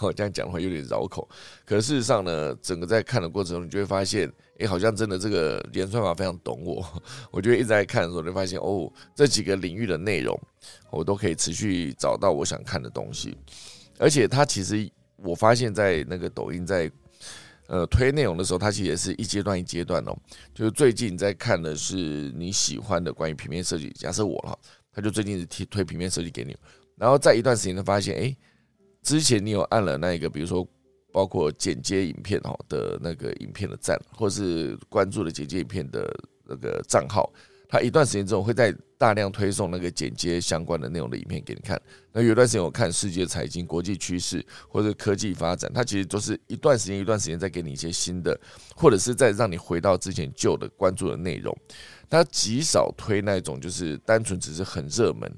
[0.01, 1.29] 哦，这样讲的话有点绕口，
[1.65, 6.85] 可事实上呢，整个在看的过程中，你就会发现，哎，好像真的这个演算法非常懂我。
[7.31, 10.39] 我就一直在看的时候，就发现哦，这几个领域的内容，
[10.91, 13.37] 我都可以持续找到我想看的东西。
[13.99, 16.91] 而且它其实，我发现在那个抖音在
[17.69, 20.17] 呃推内容的时候，它其实也是一阶段一阶段哦。
[20.55, 24.59] 就是最近在看的是你喜欢的关于平面设计，假设我了，
[24.93, 26.57] 他就最近是推推平面设计给你，
[26.97, 28.37] 然后在一段时间呢，发现哎。
[29.03, 30.67] 之前你有按了那一个，比如说
[31.13, 36.09] 包括剪接影片哈的那个影片的赞，或是关注了剪接影片的
[36.45, 37.31] 那个账号，
[37.69, 41.81] 它一段时间之后会在大量推送那个剪接相关的内容的影片给你看。
[42.13, 48.39] 那有段时间我看世界财经、国际趋势或者科技发展，它其实都是一段时间一段时间在给你一些新的，
[48.77, 51.57] 或者是再让你回到之前旧的关注的内容。
[52.09, 55.31] 它极少推那种就是单纯只是很热门。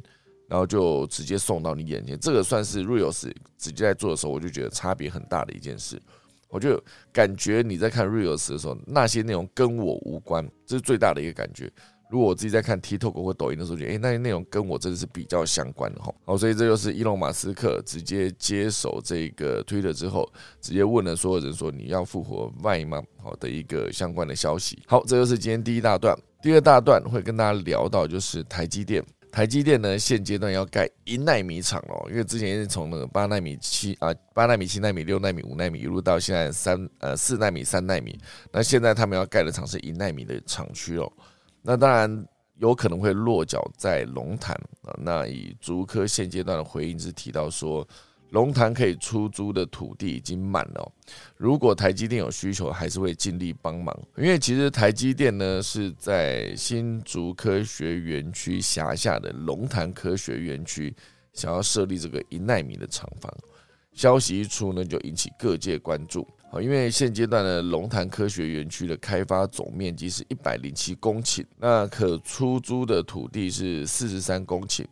[0.55, 6.01] 然后就直接送到你眼前，这个算是 Reels 直接在做的时候，我就觉得差别很大的一件事。
[6.49, 6.81] 我就
[7.13, 11.69] 感觉你在看 Reels 的时候，那些内容跟我无关，这是最大的一个感觉。
[12.09, 16.15] 如果我自己在看 TikTok 或抖音的时候，觉得诶那些内容跟我真的是比较相关的哈。
[16.25, 23.03] 好，所以这就是伊隆马斯克直接接手这个 Twitter 之后，直接问了所有人说你要复活 Y 吗？
[23.21, 24.79] 好的一个相关的消息。
[24.87, 26.17] 好，这就是今天第一大段。
[26.41, 29.05] 第二大段会跟大家聊到就是台积电。
[29.35, 38.17] 台积电呢，现阶段要盖一纳米厂哦，因为之前是从那个八纳米、七啊八纳米、七纳米、六纳米、五纳米一路到现在三呃四纳米、三纳米，
[38.53, 41.13] 那现在他们要盖的厂是一纳米的厂区哦，
[41.63, 42.27] 那当然
[42.59, 44.95] 有可能会落脚在龙潭啊。
[44.99, 47.85] 那以竹科现阶段的回应是提到说。
[48.35, 50.93] 龙潭可以出租的土地已经满了，
[51.37, 53.97] 如果台积电有需求，还是会尽力帮忙。
[54.17, 60.93] 因为其实台积电呢是在新竹科学园区辖下的龙潭科学园区，
[61.33, 63.33] 想要设立这个一纳米的厂房。
[63.93, 66.27] 消息一出呢，就引起各界关注。
[66.51, 74.85] 好，因为现阶段的龙潭科学园区的开发总面积是一百零七公顷，那可出租的土地是四十三公顷。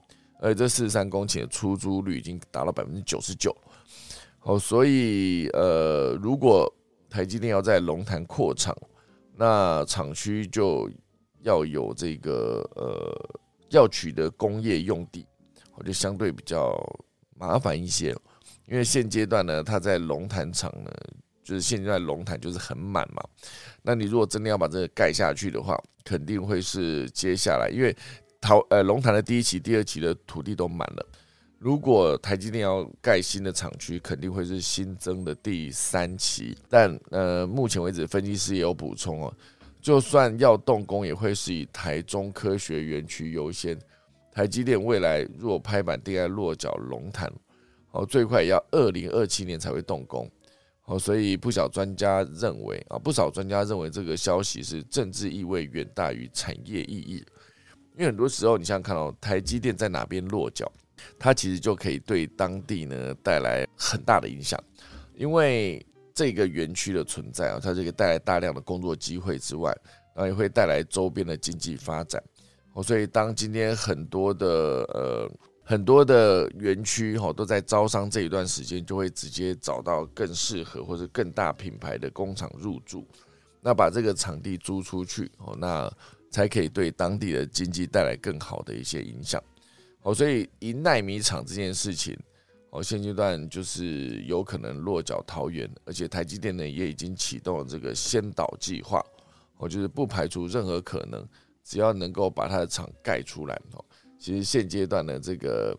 [0.44, 3.56] 而这四十三公顷的出租率已经达到百分之九十九，
[4.40, 6.68] 好，所以呃，如果
[7.08, 8.76] 台积电要在龙潭扩厂，
[9.36, 10.90] 那厂区就
[11.42, 15.24] 要有这个呃，要取得工业用地，
[15.76, 16.76] 我就相对比较
[17.36, 18.08] 麻烦一些，
[18.66, 20.90] 因为现阶段呢，它在龙潭厂呢，
[21.44, 23.22] 就是现在龙潭就是很满嘛，
[23.80, 27.96] 那你如果真的要把这个盖下去的话，肯定会是接下来因为。
[28.42, 31.06] 桃呃龙潭的第一期、第二期的土地都满了。
[31.58, 36.58] 如果台积电要盖新的厂区，肯定会是新增的第三期。
[36.68, 39.32] 但呃，目前为止，分析师也有补充哦，
[39.80, 43.78] 就算要动工，也会是以台中科学园区优先。
[44.32, 47.32] 台积电未来若拍板定在落脚龙潭，
[47.92, 50.28] 哦，最快也要二零二七年才会动工。
[50.86, 57.24] 哦，所以不少专家认为啊，不少专家认为这个消息是政治意味远大于产业意义。
[57.94, 60.70] 因为很多时候，你像看到台积电在哪边落脚，
[61.18, 64.58] 它其实就可以对当地呢带来很大的影响。
[65.14, 65.84] 因为
[66.14, 69.70] 这个园区的存在啊，它这个带来大量的工作机会之外，
[70.14, 72.22] 然后也会带来周边的经济发展。
[72.72, 74.46] 哦，所以当今天很多的
[74.94, 75.30] 呃
[75.62, 83.06] 很多的园区哈都在招商这一段时间，就会直接找到更适合或者更大品牌的工厂入驻，
[83.60, 85.92] 那把这个场地租出去哦，那
[86.32, 89.40] 才可以对当地的经济带来更好的一些影响。
[90.00, 92.18] 哦，所以一纳米厂这件事情，
[92.70, 99.00] 哦，现阶段就是有可能落脚桃园，而且台积电呢也已经启动了这个先导计划，
[99.58, 101.24] 我就是不排除任何可能，
[101.62, 103.84] 只要能够把它的厂盖出来，哦，
[104.18, 105.78] 其实现阶段的这个，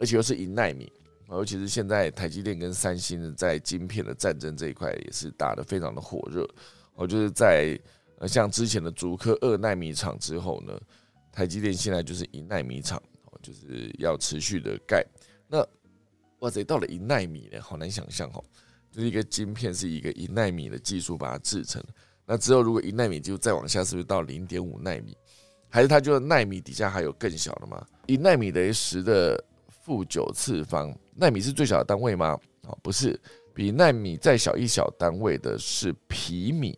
[0.00, 0.90] 而且又是一纳米，
[1.28, 6.48] 尤其是现在台积电跟三星在晶片的战争这一块也是打得非常的火热，
[6.94, 7.78] 哦，就是在
[8.18, 10.78] 呃像之前的竹科二纳米厂之后呢，
[11.30, 13.02] 台积电现在就是一纳米厂。
[13.42, 15.06] 就是要持续的盖，
[15.46, 15.64] 那
[16.40, 18.42] 哇塞，到了一纳米呢，好难想象哦，
[18.90, 21.80] 就是一个晶片是一个一纳米的技术把它制成，
[22.24, 25.16] 那之后如果一纳米就再往下，是不是到零点五纳米？
[25.68, 27.86] 还是它就纳米底下还有更小的吗？
[28.06, 32.36] 一纳米等于十的负九次方，纳米是最小的单位吗？
[32.62, 33.20] 哦，不是，
[33.54, 36.76] 比纳米再小一小单位的是皮米，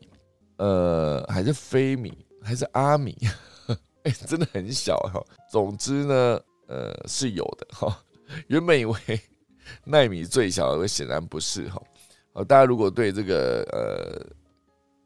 [0.59, 3.16] 呃，还是飞米，还是阿米？
[4.04, 5.20] 哎，真的很小哈。
[5.50, 6.40] 总之呢。
[6.70, 7.98] 呃，是有的哈。
[8.48, 8.98] 原本以为
[9.84, 11.82] 奈米最小，而显然不是哈。
[12.34, 13.62] 好，大家如果对这个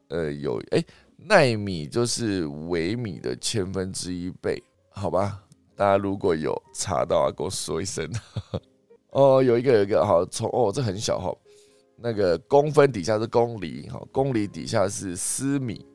[0.09, 0.83] 呃呃有哎，
[1.15, 5.41] 奈米就是微米的千分之一倍，好吧？
[5.73, 8.11] 大家如果有查到啊，跟我说一声。
[9.11, 11.33] 哦，有一个有一个好，从哦这很小哈，
[11.95, 15.85] 那个公分底下是公里哈，公里底下是丝米。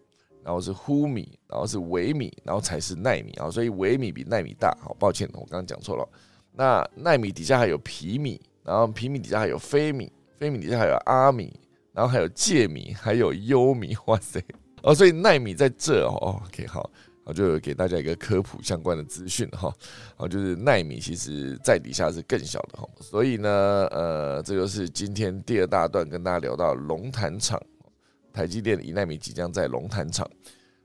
[0.45, 4.75] 然后是呼米，然后是微米，然后才是纳米啊，所以微米比纳米大。
[4.81, 6.09] 好，抱歉，我刚刚讲错了。
[6.53, 11.53] 那纳米底下还有皮米，然后皮米底下还有飞米，飞米底下还有阿米，
[11.93, 13.95] 然后还有介米，还有优米。
[14.07, 14.43] 哇塞！
[14.83, 16.41] 哦，所以纳米在这哦。
[16.47, 16.89] OK，好，
[17.29, 19.73] 我，就给大家一个科普相关的资讯哈。
[20.17, 22.89] 啊，就是奈米其实在底下是更小的哈。
[23.01, 27.61] 所以呢，呃，这就是今天第二大段跟大家聊到龙潭厂。
[28.31, 30.29] 台积电的一奈米即将在龙潭厂。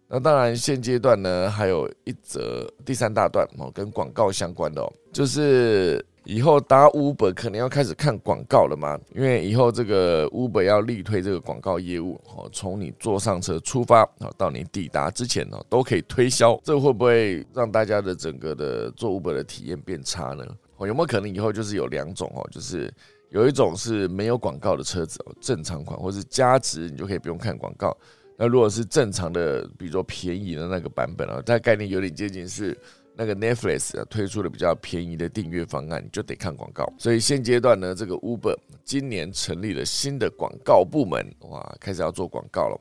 [0.08, 9.00] 那当然，现阶段呢，还有一则第三大段哦，跟广告相关的哦，就是以后搭 Uber 可能要开始看广告了吗？
[9.16, 14.08] 因为以后这个 Uber 要力推这个广告业务哦，从你坐上车出发，
[14.38, 16.60] 到你抵达之前呢，都可以推销。
[16.64, 20.46] 这会不会让大家的整个的做 Uber 的体验变差呢？
[20.78, 22.94] 哦，有没有可能以后就是有两种哦，就是。
[23.30, 27.98] 有一种是没有广告的车子哦，正常款或是加值，你就可以不用看广告。
[28.38, 32.78] 那如果是正常的，比如说便宜的那个版本啊，它概念有点接近是
[33.16, 36.92] 那个 Netflix 推出了比较便宜的订阅方案，你就得看广告。
[36.98, 42.80] 所以现阶段呢，这个 Uber 今年成立了新的广告部门，哇，开始要做广告了。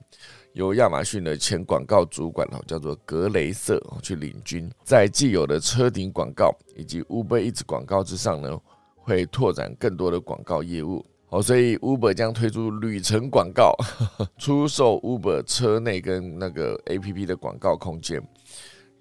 [0.55, 8.59] 由亚马逊的前广告主管哦，叫做格雷瑟去领军，在既有的车顶广告以及 Uber 一直广告之上呢。
[9.05, 13.75] 会拓展更多的广告业务，好，所以 Uber 将推出旅程广告，
[14.39, 18.23] 出售 Uber 车内跟那个 APP 的广告空间，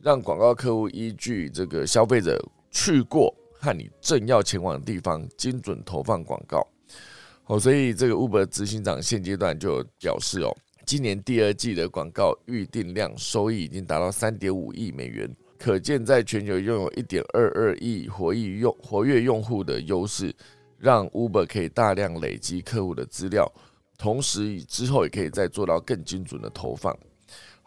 [0.03, 6.65] 让广告客户依据这个消费者去过和你正要前往的地方，精准投放广告。
[7.45, 15.29] 哦，所以这个 Uber 执行长现阶段就表示哦，今年第二季的广告预订量收益已经达到三点五亿美元。
[15.59, 20.33] 可见，在全球拥有一点二二亿活跃用活跃用户的优势，
[20.79, 23.47] 让 Uber 可以大量累积客户的资料，
[23.95, 26.97] 同时之后也可以再做到更精准的投放。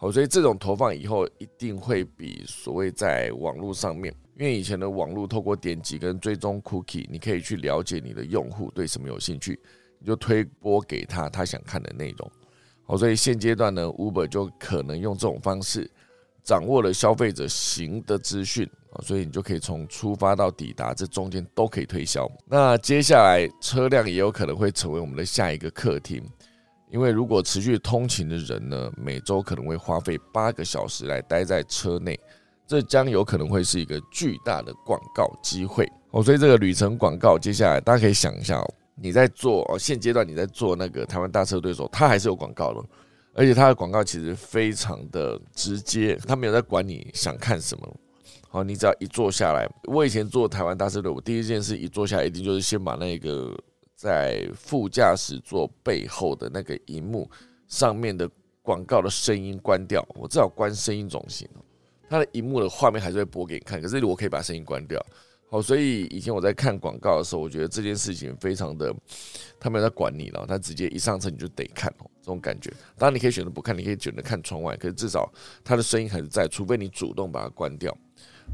[0.05, 9.59] 好，所以这种投放以后一定会比所谓在网络上面，因为以前的网络透过点击跟追踪 Cookie，你可以去了解你的用户对什么有兴趣，
[9.99, 12.31] 你就推播给他他想看的内容。
[12.85, 15.91] 好，所以现阶段呢，Uber 就可能用这种方式。
[16.43, 22.31] 掌握了消费者行的资讯啊，所以你就可以从出发到抵达这中间都可以推销。
[22.45, 26.23] 那接下来车辆也有可能会成为我们的下一个客厅，
[26.95, 32.17] 因为如果持续通勤的人呢，每周可能会花费八个小时来待在车内，
[32.69, 36.23] 这将有可能会是一个巨大的广告机会哦。
[36.23, 42.81] 所以这个旅程广告，接下来大家可以想一下哦，你在做哦，现阶段你在做那个台湾大车队的时候，它还是有广告的。
[43.33, 47.97] 而且它的广告其实非常的直接，他没有在管你想看什么。
[48.49, 53.53] 好，你只要一坐下来，我以前做台湾大车队，我第一件事一坐下来，一定就是先把那个
[54.05, 57.27] 在副驾驶座背后的那个荧幕
[57.67, 58.29] 上面的
[58.61, 60.07] 广告的声音关掉。
[60.15, 61.49] 我至少关声音总行。
[62.11, 65.03] 它的荧幕的画面还是会播给你看，可是我可以把声音关掉。
[65.49, 68.95] 好，所以以前我在看广告的时候，我觉得这件事情非常的，
[69.59, 72.71] 他没有在管你了，他直接一上车你就得看哦，这种感觉。
[72.99, 75.33] 当然你可以选择不看，你可以选择看窗外，可是至少
[75.65, 77.97] 他的声音还是在，除非你主动把它关掉。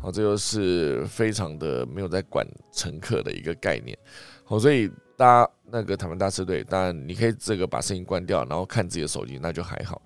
[0.01, 3.99] 好，这就是非常的没有在管乘客的一个概念。
[4.45, 4.91] 好，所以
[5.21, 10.01] 搭那个台湾大车队，当然你可以这个把声音关掉，然后看自己的手机，那就还好。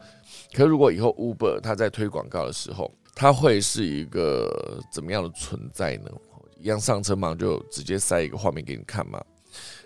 [0.52, 6.10] 可如果以后 Uber 它在推广告的时候，它会是一个怎么样的存在呢？
[6.58, 9.22] 一样上车嘛，就直接塞一个画面给你看嘛。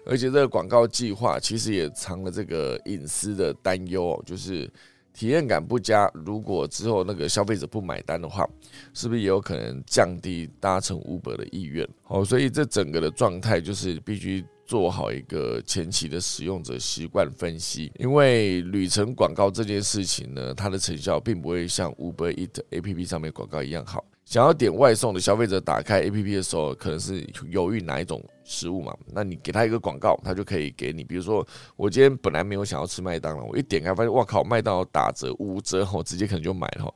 [0.06, 4.70] 而且这个广告计划其实也藏了这个隐私的担忧哦，就是
[5.12, 6.10] 体验感不佳。
[6.14, 8.48] 如果之后那个消费者不买单的话，
[8.94, 11.86] 是不是也有可能降低搭乘 Uber 的意愿？
[12.06, 24.04] 哦，所以这整个的状态就是必须做好一个前期的使用者习惯分析，因为旅程广告这件事情呢，它的成效并不会像 Uber Eat APP 上面广告一样好。
[24.26, 28.94] 想要点外送的消费者打开 A P P 的时候，可能是犹豫哪一种食物嘛？
[29.10, 31.02] 那你给他一个广告，他就可以给你。
[31.02, 31.46] 比如说，
[31.76, 36.94] 我今天本来没有想要吃麦当劳，我一点开发现，哇靠，麦当劳打折五折，我直接可能就买了。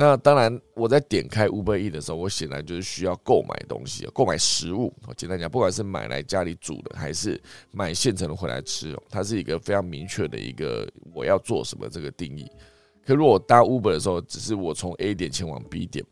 [0.00, 4.94] 那当然，我在点开 Uber E 的时候，我显然就是需要购买东西，购买食物。
[5.16, 7.40] 简单讲，不管是买来家里煮的，还是
[7.72, 12.48] 买现成的回来吃，它是一个非常明确的一个我要做什么这个定义。
[13.04, 16.04] 可如果搭 Uber 的时候，只是我从 A 点前往 B 点。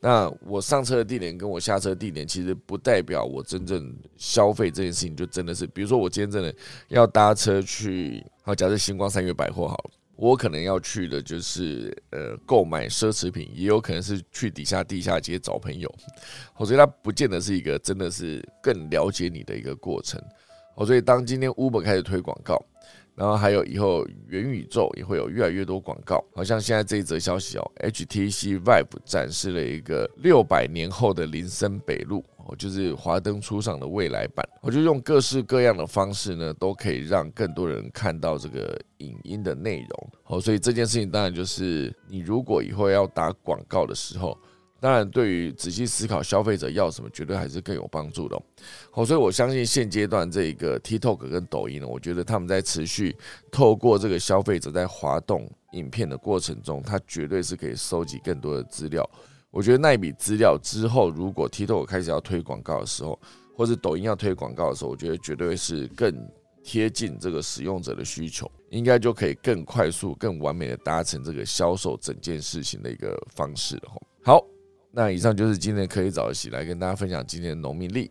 [0.00, 6.54] 那我上车的地点跟我下车地点，其实不代表我真正消费这件事情，就真的是，比如说我今天真的
[6.88, 15.94] 要搭车去，好，假设星光三月百货好了，我可能要去的就是呃购买奢侈品，也有可能是去底下地下街找朋友，
[16.56, 20.20] 我觉得它不见得是一个真的是更了解你的一个过程，
[20.74, 22.60] 哦，所以当今天 Uber 开始推广告。
[23.14, 32.22] 然后还有以后元宇宙也会有越来越多广告，好像现在这一则消息哦，HTC Vive 展示了一个六百年后的林森北路，
[32.56, 44.38] 就是华灯初上的未来版，我就用各式各样的方式呢，都可以让更多人看到这个影音的内容，哦，所以这件事情当然就是你如果以后要打广告的时候。
[44.78, 48.40] 当然，对于仔细思考消费者要什么，绝对还是更有帮助的。
[48.90, 53.16] 好，所以我相信现阶段这一个 TikTok 跟抖音呢，我觉得他们在持续
[53.50, 59.08] 透过这个消费者在滑动影片的过程中，它绝对是可以收集更多的资料。
[59.56, 63.18] 我觉得那一笔资料之后，如果 TikTok 开始要推广告的时候，
[63.56, 66.14] 或者抖音要推广告的时候，我觉得绝对是更
[66.62, 73.92] 贴近这个使用者的需求，应该就可以更快速、更完美的达成这个销售整件事情的一个方式了。
[74.22, 74.44] 好。
[74.92, 78.10] 那以上就是今天可以早起来跟大家分享今天的农民历。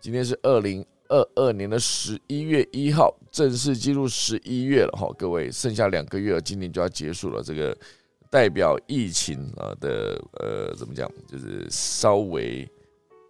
[0.00, 5.08] 今天是二零二二年的十一月一号，正式进入十一月了哈。
[5.16, 7.40] 各位，剩下两个月，今年就要结束了。
[7.40, 7.76] 这个
[8.34, 12.68] 代表疫情啊的呃，怎么讲，就是稍微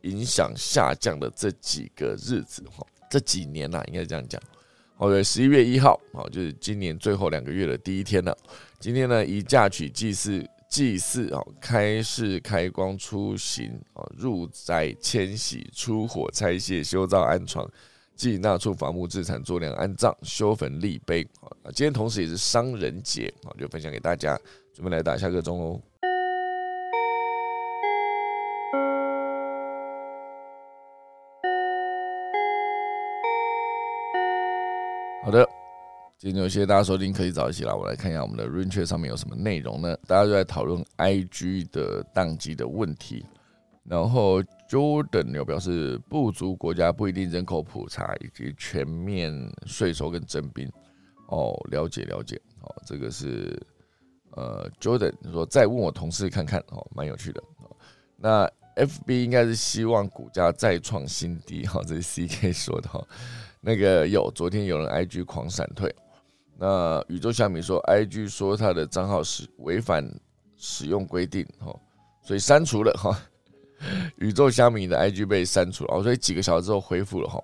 [0.00, 4.40] 影响下降的这几个日子哈，这几年呐，应该这样讲。
[4.96, 8.34] 好的，十一月一号，好，就是今年最后两个月的第一天了。
[8.80, 10.42] 今天呢，以嫁娶祭祀。
[10.70, 17.70] 祭祀啊，开市开光出行啊，入宅迁徙出火拆卸修造安床，
[18.14, 21.70] 即纳出伐木制产做粮安葬修坟立碑啊。
[21.74, 24.38] 今天同时也是商人节啊，就分享给大家，
[24.72, 25.80] 准备来打下个钟哦。
[35.24, 35.48] 好的。
[36.16, 37.74] 今天就谢谢大家收听，可以早一起来。
[37.74, 39.94] 我来看一下我们的 r a n c h 上面有什么内容呢？
[40.06, 43.26] 大家都在讨论 IG 的宕机的问题。
[43.84, 44.42] 然后
[44.74, 49.32] Jordan 有表示，不足国家不一定人口普查以及全面
[49.66, 50.68] 税收跟征兵。
[51.28, 52.34] 哦，了解了解。
[52.60, 53.56] 哦，这个是
[54.32, 56.58] 呃 Jordan 说再问我同事看看。
[56.70, 57.40] 哦，蛮有趣的。
[58.16, 61.64] 那 FB 应该是希望股价再创新低。
[61.64, 62.88] 哈，这是 CK 说的。
[62.88, 63.00] 哈，
[63.60, 65.94] 那个有昨天有人 IG 狂闪退。
[66.58, 70.04] 那宇宙小米说，I G 说他的账号是违反
[70.56, 71.72] 使用规定，哈，
[72.22, 73.16] 所以删除了哈。
[74.18, 77.42] 宇宙虾米的 I G 被删除了，哦，所以几个小时之后恢复了哈。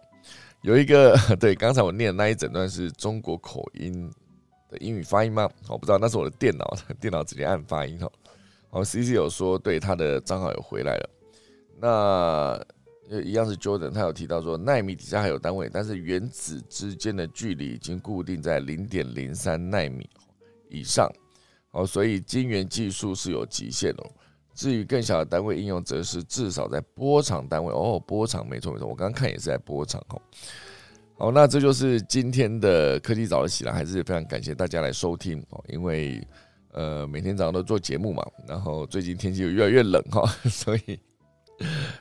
[0.62, 4.10] 有一个 对，刚才我念的那一整段是中国口音
[4.68, 5.48] 的英语发音吗？
[5.68, 8.10] 我不知道，那是我的电脑， 电脑直接按发音哈。
[8.70, 11.10] 哦，C C 有说对他的账号有回来了，
[11.80, 12.66] 那。
[13.24, 20.08] 一样是 Jordan，他有提到说纳米底下还有单位，但是原子之间的距离已经固定在零点零三纳米
[20.68, 21.12] 以上，
[21.72, 24.06] 哦，所以晶圆技术是有极限的。
[24.60, 30.20] 至于更小的单位应用，则是至少在波长单位哦，波长没错没错，我刚刚看也是在波长哦。
[31.16, 36.22] 好，那这就是今天的科技早起来，还是非常感谢大家来收听哦，因为
[36.72, 41.00] 呃每天早上都做节目嘛，然后最近天气又越来越冷哈， 所以。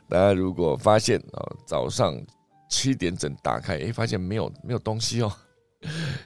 [0.09, 2.21] 大家如果发现哦，早上
[2.69, 5.31] 七点整打开，哎，发现没有没有东西哦，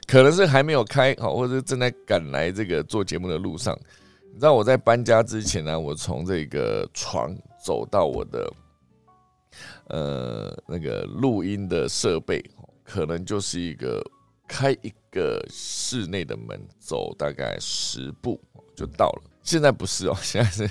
[0.07, 3.77] 可能是还没有开好，或者正在赶来这个做节目的路上。
[4.33, 7.31] 你知道我在搬家之前呢，我从这个床
[7.63, 8.53] 走到我的
[9.89, 12.43] 呃那个录音的设备，
[12.83, 14.03] 可能就是一个
[14.47, 18.41] 开一个室内的门，走大概十步
[18.75, 19.21] 就到了。
[19.43, 20.69] 现在不是哦， 现在是。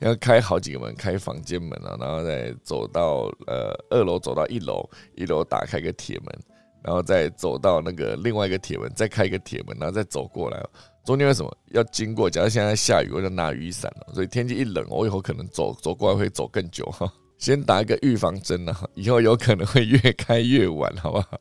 [0.00, 6.38] 要开好几个门，开房间门啊，然后再走到呃二楼，走到一楼，一楼打开个铁门，
[6.82, 10.62] 然后再走到那个另外一个铁门，再开一个铁门，然后再走过来。
[11.08, 12.28] 中间为什么要经过？
[12.28, 14.12] 假如现在下雨，我就拿雨伞了。
[14.12, 17.10] 所以天气一冷，我以后可能走走过来会走更久哈。
[17.38, 21.40] 先打一个预防针呢，以后有可能会越开越晚，好不好？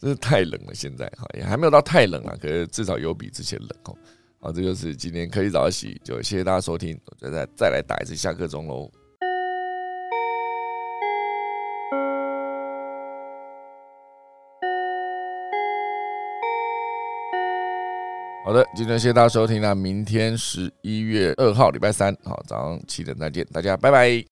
[0.00, 3.94] 真是太冷了，现在哈也还没有到太冷啊，可是至少有比之前冷哦。
[4.40, 8.90] 好，这就是今天可以早起，就谢谢大家收听，我再再来打一次下课钟喽。
[18.46, 24.24] 好的，今天谢谢大家收听，那明天十一月二号礼拜三，好早上七点再见，大家拜拜。